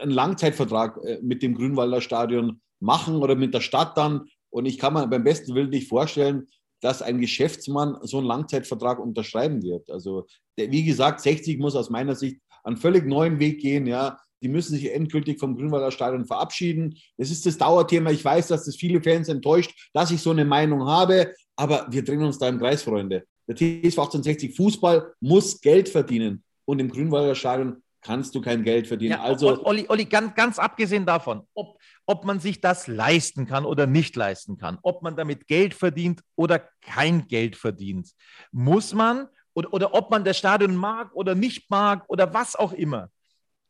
[0.02, 4.28] einen Langzeitvertrag äh, mit dem Grünwalder Stadion machen oder mit der Stadt dann.
[4.50, 6.48] Und ich kann mir beim besten Willen nicht vorstellen,
[6.82, 9.90] dass ein Geschäftsmann so einen Langzeitvertrag unterschreiben wird.
[9.92, 10.26] Also,
[10.58, 13.86] wie gesagt, 60 muss aus meiner Sicht einen völlig neuen Weg gehen.
[13.86, 16.98] Ja, die müssen sich endgültig vom Grünwalder Stadion verabschieden.
[17.18, 18.10] Das ist das Dauerthema.
[18.10, 22.04] Ich weiß, dass das viele Fans enttäuscht, dass ich so eine Meinung habe, aber wir
[22.04, 23.26] drehen uns da im Kreis, Freunde.
[23.48, 28.88] Der TSV 1860 Fußball muss Geld verdienen und im Grünwalder Stadion kannst du kein Geld
[28.88, 29.14] verdienen.
[29.14, 33.66] Ja, also, Olli, Olli ganz, ganz abgesehen davon, ob, ob man sich das leisten kann
[33.66, 38.12] oder nicht leisten kann, ob man damit Geld verdient oder kein Geld verdient,
[38.52, 42.74] muss man oder, oder ob man das Stadion mag oder nicht mag oder was auch
[42.74, 43.10] immer.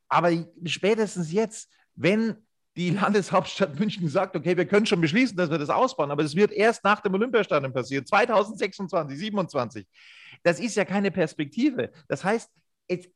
[0.08, 0.32] Aber
[0.66, 2.36] spätestens jetzt, wenn
[2.78, 6.36] die Landeshauptstadt München sagt, okay, wir können schon beschließen, dass wir das ausbauen, aber es
[6.36, 9.88] wird erst nach dem Olympiastadion passieren, 2026, 2027.
[10.44, 11.92] Das ist ja keine Perspektive.
[12.08, 12.50] Das heißt,
[12.88, 13.10] es,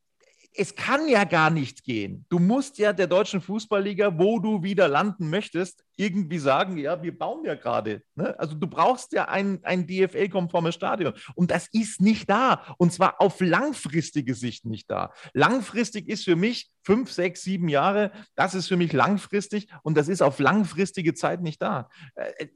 [0.57, 2.25] es kann ja gar nicht gehen.
[2.29, 7.17] Du musst ja der deutschen Fußballliga, wo du wieder landen möchtest, irgendwie sagen, ja, wir
[7.17, 8.01] bauen ja gerade.
[8.15, 8.37] Ne?
[8.39, 11.13] Also du brauchst ja ein, ein DFL-konformes Stadion.
[11.35, 12.75] Und das ist nicht da.
[12.77, 15.13] Und zwar auf langfristige Sicht nicht da.
[15.33, 18.11] Langfristig ist für mich fünf, sechs, sieben Jahre.
[18.35, 21.89] Das ist für mich langfristig und das ist auf langfristige Zeit nicht da.
[22.15, 22.47] Äh,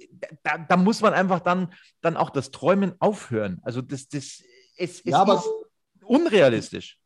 [0.43, 3.59] da, da muss man einfach dann, dann auch das Träumen aufhören.
[3.63, 4.41] Also das, das
[4.77, 5.49] es, es Ja, aber- ist
[6.03, 6.97] unrealistisch.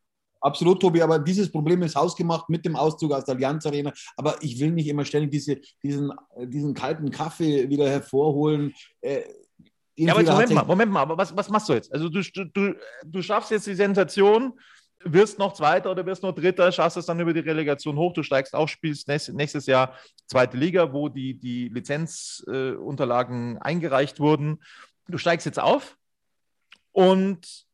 [0.44, 3.94] Absolut, Tobi, aber dieses Problem ist hausgemacht mit dem Auszug aus der Allianz Arena.
[4.18, 8.74] Aber ich will nicht immer ständig diese, diesen, äh, diesen kalten Kaffee wieder hervorholen.
[9.02, 9.22] Äh,
[9.96, 11.94] Ja, aber Moment mal, Moment mal, aber was, was machst du jetzt?
[11.94, 12.76] Also du, du,
[13.06, 14.60] du schaffst jetzt die Sensation,
[15.06, 18.24] wirst noch Zweiter oder wirst noch Dritter, schaffst es dann über die Relegation hoch, du
[18.24, 19.94] steigst auf, spielst nächstes, Jahr
[20.28, 24.62] zweite Liga, wo die, die Lizenzunterlagen äh, eingereicht wurden.
[25.08, 25.98] Du steigst jetzt auf
[26.92, 27.66] und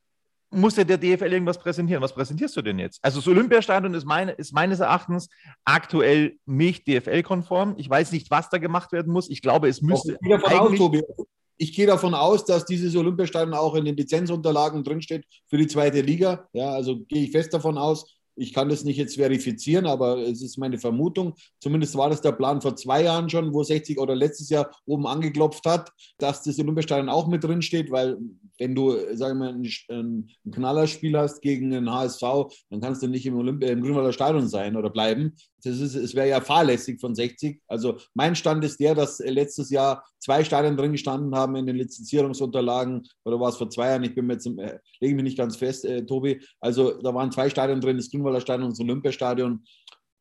[0.51, 2.01] muss dir der DFL irgendwas präsentieren.
[2.01, 2.99] Was präsentierst du denn jetzt?
[3.01, 5.29] Also das Olympiastadion ist, meine, ist meines Erachtens
[5.63, 7.75] aktuell nicht DFL-konform.
[7.77, 9.29] Ich weiß nicht, was da gemacht werden muss.
[9.29, 11.27] Ich glaube, es müsste ich gehe davon aus.
[11.61, 16.01] Ich gehe davon aus, dass dieses Olympiastadion auch in den Lizenzunterlagen drinsteht für die zweite
[16.01, 16.47] Liga.
[16.53, 18.18] Ja, also gehe ich fest davon aus.
[18.39, 21.33] Ich kann das nicht jetzt verifizieren, aber es ist meine Vermutung.
[21.59, 25.05] Zumindest war das der Plan vor zwei Jahren schon, wo 60 oder letztes Jahr oben
[25.05, 28.17] angeklopft hat, dass das Olympiastadion auch mit drin steht, weil
[28.57, 32.21] wenn du, sagen wir, ein, ein Knallerspiel hast gegen den HSV,
[32.69, 35.35] dann kannst du nicht im, Olymp im Grünwalder Stadion sein oder bleiben.
[35.63, 37.61] Das ist, es wäre ja fahrlässig von 60.
[37.67, 41.75] Also mein Stand ist der, dass letztes Jahr zwei Stadien drin gestanden haben in den
[41.75, 43.07] Lizenzierungsunterlagen.
[43.25, 44.03] Oder war es vor zwei Jahren?
[44.03, 46.41] Ich bin mir jetzt, äh, lege mich nicht ganz fest, äh, Tobi.
[46.59, 49.63] Also da waren zwei Stadien drin, das Grünwalder Stadion und das Olympiastadion.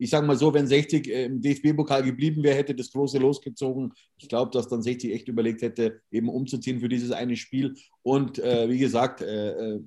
[0.01, 3.93] Ich sage mal so, wenn 60 äh, im DFB-Pokal geblieben wäre, hätte das große losgezogen.
[4.17, 7.75] Ich glaube, dass dann 60 echt überlegt hätte, eben umzuziehen für dieses eine Spiel.
[8.03, 9.81] Und äh, wie gesagt, äh, äh,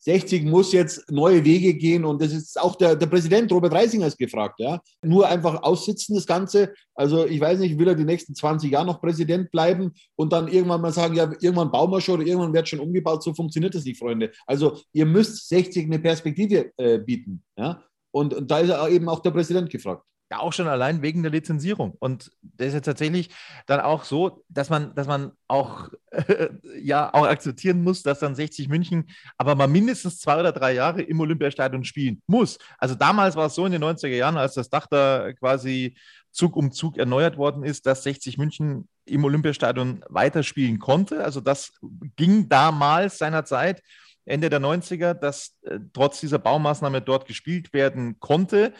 [0.00, 4.06] 60 muss jetzt neue Wege gehen und das ist auch der, der Präsident Robert Reisinger
[4.06, 4.80] ist gefragt, ja.
[5.02, 6.72] Nur einfach aussitzen das Ganze.
[6.94, 10.48] Also ich weiß nicht, will er die nächsten 20 Jahre noch Präsident bleiben und dann
[10.48, 13.22] irgendwann mal sagen, ja, irgendwann bauen wir schon oder irgendwann wird schon umgebaut.
[13.22, 14.32] So funktioniert das nicht, Freunde.
[14.46, 17.82] Also ihr müsst 60 eine Perspektive äh, bieten, ja.
[18.10, 20.02] Und, und da ist eben auch der Präsident gefragt.
[20.30, 21.94] Ja, auch schon allein wegen der Lizenzierung.
[21.98, 23.30] Und das ist ja tatsächlich
[23.66, 26.50] dann auch so, dass man, dass man auch, äh,
[26.82, 29.08] ja, auch akzeptieren muss, dass dann 60 München
[29.38, 32.58] aber mal mindestens zwei oder drei Jahre im Olympiastadion spielen muss.
[32.76, 35.96] Also damals war es so in den 90er Jahren, als das Dach da quasi
[36.30, 41.24] Zug um Zug erneuert worden ist, dass 60 München im Olympiastadion weiterspielen konnte.
[41.24, 41.72] Also das
[42.16, 43.82] ging damals seinerzeit.
[44.26, 48.74] Ende der 90er, dass äh, trotz dieser Baumaßnahme dort gespielt werden konnte.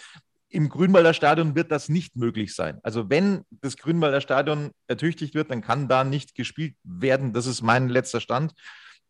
[0.51, 2.79] Im Grünwalder Stadion wird das nicht möglich sein.
[2.83, 7.33] Also wenn das Grünwalder Stadion ertüchtigt wird, dann kann da nicht gespielt werden.
[7.33, 8.55] Das ist mein letzter Stand.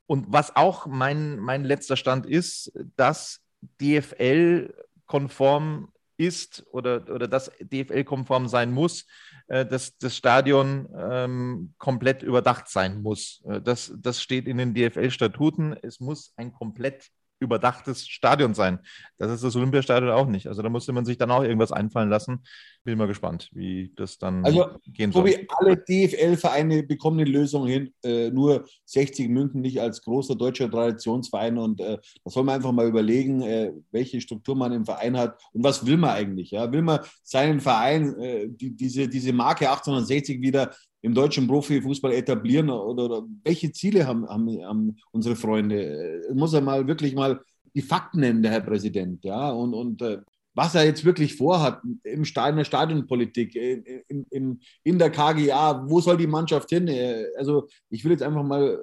[0.06, 3.40] Und was auch mein, mein letzter Stand ist, dass
[3.80, 9.06] DFL-konform ist oder, oder das DFL-konform sein muss,
[9.46, 13.42] äh, dass das Stadion ähm, komplett überdacht sein muss.
[13.48, 15.76] Äh, das, das steht in den DFL-Statuten.
[15.82, 17.08] Es muss ein komplett
[17.40, 18.80] überdachtes Stadion sein.
[19.18, 20.46] Das ist das Olympiastadion auch nicht.
[20.46, 22.42] Also da musste man sich dann auch irgendwas einfallen lassen.
[22.84, 25.22] Bin mal gespannt, wie das dann Also, gehen soll.
[25.30, 30.70] Tobi, alle DFL-Vereine bekommen eine Lösung hin, äh, nur 60 München nicht als großer deutscher
[30.70, 31.58] Traditionsverein.
[31.58, 35.40] Und äh, da soll man einfach mal überlegen, äh, welche Struktur man im Verein hat
[35.52, 36.50] und was will man eigentlich.
[36.50, 36.70] Ja?
[36.72, 40.70] Will man seinen Verein, äh, die, diese, diese Marke 1860 wieder
[41.02, 46.22] im deutschen Profifußball etablieren oder, oder welche Ziele haben, haben, haben unsere Freunde?
[46.28, 47.40] Äh, Muss er mal wirklich mal
[47.74, 50.18] die Fakten nennen, der Herr Präsident, ja, und, und äh,
[50.54, 55.10] was er jetzt wirklich vorhat im Stadion, in der Stadionpolitik, in, in, in, in der
[55.10, 56.88] KGA, wo soll die Mannschaft hin?
[56.88, 58.78] Äh, Also ich will jetzt einfach mal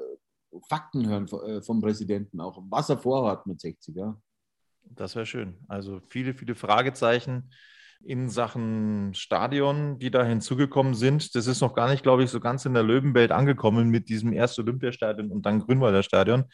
[0.70, 4.18] Fakten hören äh, vom Präsidenten auch, was er vorhat mit 60, ja.
[4.84, 5.56] Das wäre schön.
[5.68, 7.50] Also viele, viele Fragezeichen
[8.04, 11.36] in Sachen Stadion, die da hinzugekommen sind.
[11.36, 14.34] Das ist noch gar nicht, glaube ich, so ganz in der Löwenwelt angekommen mit diesem
[14.34, 16.46] erst Olympiastadion und dann Grünwalder Stadion.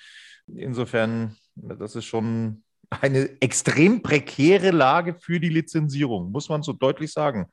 [0.47, 7.11] Insofern, das ist schon eine extrem prekäre Lage für die Lizenzierung, muss man so deutlich
[7.11, 7.47] sagen.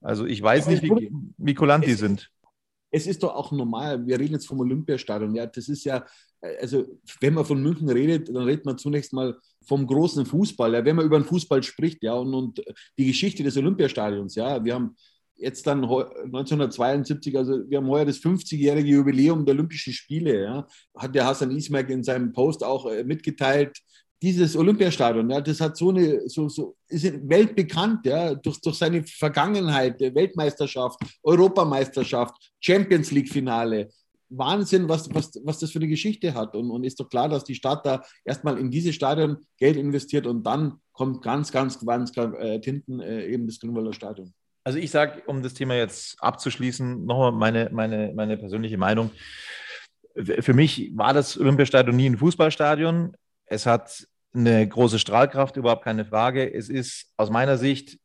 [0.00, 1.12] Also ich weiß nicht, wie,
[1.86, 2.30] die sind.
[2.96, 5.34] Es ist doch auch normal, wir reden jetzt vom Olympiastadion.
[5.34, 6.06] Ja, das ist ja,
[6.60, 6.84] also
[7.20, 9.36] wenn man von München redet, dann redet man zunächst mal
[9.66, 10.72] vom großen Fußball.
[10.74, 12.62] Ja, wenn man über den Fußball spricht, ja, und, und
[12.96, 14.94] die Geschichte des Olympiastadions, ja, wir haben
[15.34, 21.16] jetzt dann 1972, also wir haben heuer das 50-jährige Jubiläum der Olympischen Spiele, ja, hat
[21.16, 23.76] der Hassan Ismail in seinem Post auch äh, mitgeteilt.
[24.22, 29.02] Dieses Olympiastadion, ja, das hat so eine, so, so, ist weltbekannt, ja, durch, durch seine
[29.04, 33.90] Vergangenheit, Weltmeisterschaft, Europameisterschaft, Champions League-Finale,
[34.30, 36.54] Wahnsinn, was, was, was das für eine Geschichte hat.
[36.54, 40.26] Und, und ist doch klar, dass die Stadt da erstmal in dieses Stadion Geld investiert
[40.26, 44.32] und dann kommt ganz, ganz, ganz, ganz äh, hinten äh, eben das Grünwalder Stadion.
[44.64, 49.10] Also ich sage, um das Thema jetzt abzuschließen, nochmal meine, meine, meine persönliche Meinung.
[50.16, 53.14] Für mich war das Olympiastadion nie ein Fußballstadion.
[53.54, 56.52] Es hat eine große Strahlkraft, überhaupt keine Frage.
[56.52, 57.98] Es ist aus meiner Sicht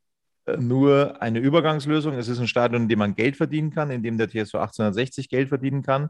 [0.58, 2.14] nur eine Übergangslösung.
[2.14, 5.28] Es ist ein Stadion, in dem man Geld verdienen kann, in dem der TSV 1860
[5.28, 6.10] Geld verdienen kann.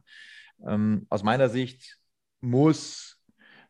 [0.68, 1.98] Ähm, aus meiner Sicht
[2.42, 3.18] muss,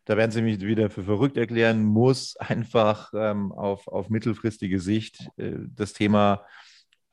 [0.04, 5.28] da werden Sie mich wieder für verrückt erklären, muss einfach ähm, auf, auf mittelfristige Sicht
[5.36, 6.44] äh, das Thema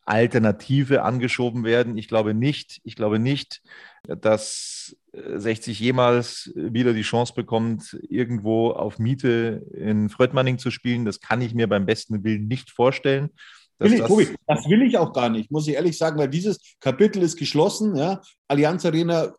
[0.07, 1.97] Alternative angeschoben werden.
[1.97, 3.61] Ich glaube nicht, ich glaube nicht,
[4.07, 11.03] dass 60 jemals wieder die Chance bekommt, irgendwo auf Miete in Fröttmanning zu spielen.
[11.03, 13.31] Das kann ich mir beim besten Willen nicht vorstellen.
[13.79, 16.29] Will ich, das, Tobi, das will ich auch gar nicht, muss ich ehrlich sagen, weil
[16.29, 17.95] dieses Kapitel ist geschlossen.
[17.95, 18.21] Ja.
[18.47, 19.31] Allianz Arena äh,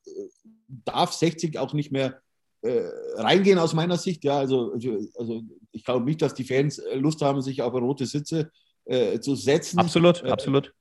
[0.69, 2.21] darf 60 auch nicht mehr
[2.61, 2.83] äh,
[3.17, 4.23] reingehen aus meiner Sicht.
[4.23, 5.43] Ja, also, also, also
[5.73, 8.51] ich glaube nicht, dass die Fans Lust haben, sich auf rote Sitze
[8.89, 9.79] äh, zu setzen.
[9.79, 10.75] Absolut, äh, absolut.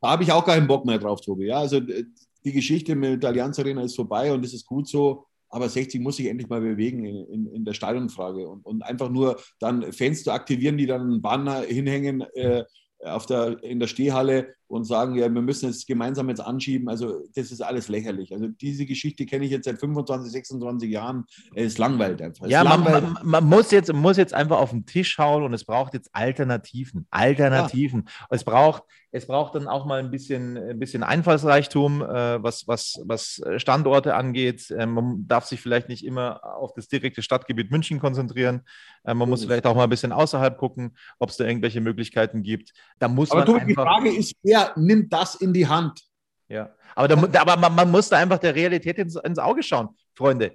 [0.00, 1.46] Da habe ich auch keinen Bock mehr drauf, Tobi.
[1.46, 5.26] Ja, also die Geschichte mit der Allianz Arena ist vorbei und es ist gut so.
[5.50, 9.08] Aber 60 muss sich endlich mal bewegen in, in, in der Stadionfrage und, und, einfach
[9.08, 12.64] nur dann Fans zu aktivieren, die dann einen Banner hinhängen, äh,
[13.02, 16.88] auf der, in der Stehhalle und sagen, ja, wir müssen es gemeinsam jetzt anschieben.
[16.88, 18.32] Also das ist alles lächerlich.
[18.32, 21.24] Also diese Geschichte kenne ich jetzt seit 25, 26 Jahren.
[21.54, 22.44] Es langweilt einfach.
[22.44, 23.02] Es ja, langweilt.
[23.02, 25.94] Man, man, man, muss jetzt, muss jetzt einfach auf den Tisch hauen und es braucht
[25.94, 27.06] jetzt Alternativen.
[27.10, 28.04] Alternativen.
[28.06, 28.26] Ja.
[28.30, 33.00] Es braucht es braucht dann auch mal ein bisschen, ein bisschen Einfallsreichtum, äh, was, was,
[33.04, 34.70] was Standorte angeht.
[34.70, 38.62] Äh, man darf sich vielleicht nicht immer auf das direkte Stadtgebiet München konzentrieren.
[39.04, 42.42] Äh, man muss vielleicht auch mal ein bisschen außerhalb gucken, ob es da irgendwelche Möglichkeiten
[42.42, 42.72] gibt.
[42.98, 46.02] Da muss Aber man Tobi, die Frage ist, wer nimmt das in die Hand?
[46.48, 49.88] Ja, aber, da, aber man, man muss da einfach der Realität ins, ins Auge schauen,
[50.14, 50.52] Freunde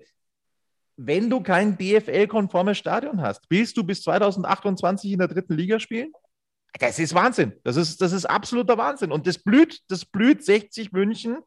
[0.97, 6.11] wenn du kein DFL-konformes Stadion hast, willst du bis 2028 in der dritten Liga spielen?
[6.79, 7.53] Das ist Wahnsinn.
[7.63, 9.11] Das ist, das ist absoluter Wahnsinn.
[9.11, 11.37] Und das blüht, das blüht 60 München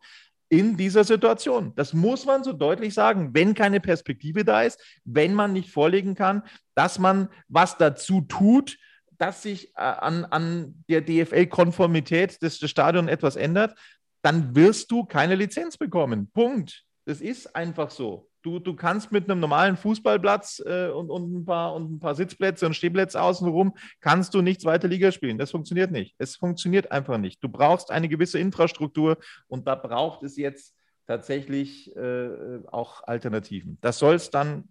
[0.49, 1.73] in dieser Situation.
[1.75, 6.15] Das muss man so deutlich sagen, wenn keine Perspektive da ist, wenn man nicht vorlegen
[6.15, 6.43] kann,
[6.75, 8.79] dass man was dazu tut,
[9.19, 13.77] dass sich äh, an, an der DFL-Konformität des, des Stadions etwas ändert,
[14.23, 16.31] dann wirst du keine Lizenz bekommen.
[16.33, 16.85] Punkt.
[17.05, 18.29] Das ist einfach so.
[18.43, 22.15] Du, du kannst mit einem normalen Fußballplatz äh, und, und, ein paar, und ein paar
[22.15, 25.37] Sitzplätze und Stehplätze außenrum, kannst du nicht zweite Liga spielen.
[25.37, 26.15] Das funktioniert nicht.
[26.19, 27.43] Es funktioniert einfach nicht.
[27.43, 30.76] Du brauchst eine gewisse Infrastruktur und da braucht es jetzt
[31.07, 32.29] tatsächlich äh,
[32.71, 33.79] auch Alternativen.
[33.81, 34.69] Das soll es dann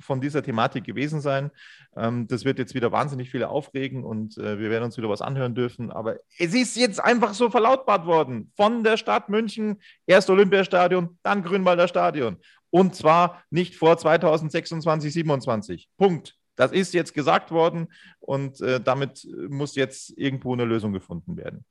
[0.00, 1.50] von dieser Thematik gewesen sein.
[1.96, 5.22] Ähm, das wird jetzt wieder wahnsinnig viele aufregen und äh, wir werden uns wieder was
[5.22, 5.90] anhören dürfen.
[5.90, 9.80] Aber es ist jetzt einfach so verlautbart worden von der Stadt München.
[10.06, 12.38] Erst Olympiastadion, dann Grünwalder Stadion.
[12.70, 15.88] Und zwar nicht vor 2026, 27.
[15.96, 16.36] Punkt.
[16.56, 17.86] Das ist jetzt gesagt worden
[18.18, 21.64] und äh, damit muss jetzt irgendwo eine Lösung gefunden werden.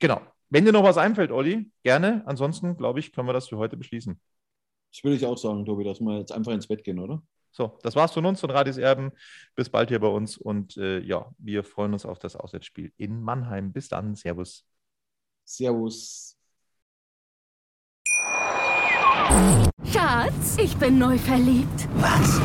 [0.00, 0.22] Genau.
[0.52, 2.22] Wenn dir noch was einfällt, Olli, gerne.
[2.26, 4.20] Ansonsten, glaube ich, können wir das für heute beschließen.
[4.92, 7.22] Das würde ich auch sagen, Tobi, dass wir jetzt einfach ins Bett gehen, oder?
[7.52, 9.12] So, das war's von uns, von Radis Erben.
[9.54, 13.22] Bis bald hier bei uns und äh, ja, wir freuen uns auf das Auswärtsspiel in
[13.22, 13.72] Mannheim.
[13.72, 14.14] Bis dann.
[14.14, 14.66] Servus.
[15.46, 16.36] Servus.
[19.90, 21.88] Schatz, ich bin neu verliebt.
[21.94, 22.40] Was?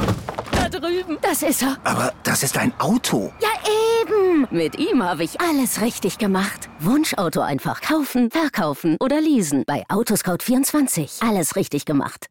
[0.54, 1.18] Da drüben.
[1.22, 1.78] Das ist er.
[1.84, 3.34] Aber das ist ein Auto.
[3.42, 3.67] Ja,
[4.08, 4.48] eben.
[4.52, 6.70] Mit ihm habe ich alles richtig gemacht.
[6.80, 9.64] Wunschauto einfach kaufen, verkaufen oder leasen.
[9.66, 11.28] Bei Autoscout24.
[11.28, 12.28] Alles richtig gemacht.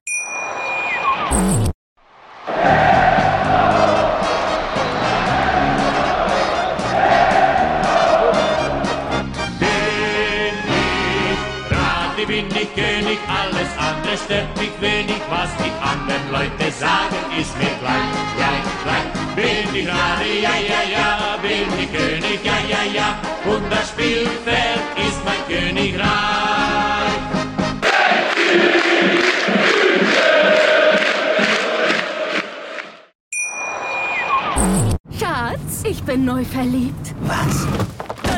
[12.26, 17.70] bin ich König, alles andere stört mich wenig, was die anderen Leute sagen, ist mir
[17.78, 19.15] gleich, gleich, gleich.
[19.36, 24.80] Bin ich gerade, ja, ja, ja, bin ich König, ja, ja, ja, und das Spielfeld
[24.96, 26.06] ist mein Königreich.
[35.20, 37.14] Schatz, ich bin neu verliebt.
[37.20, 37.66] Was?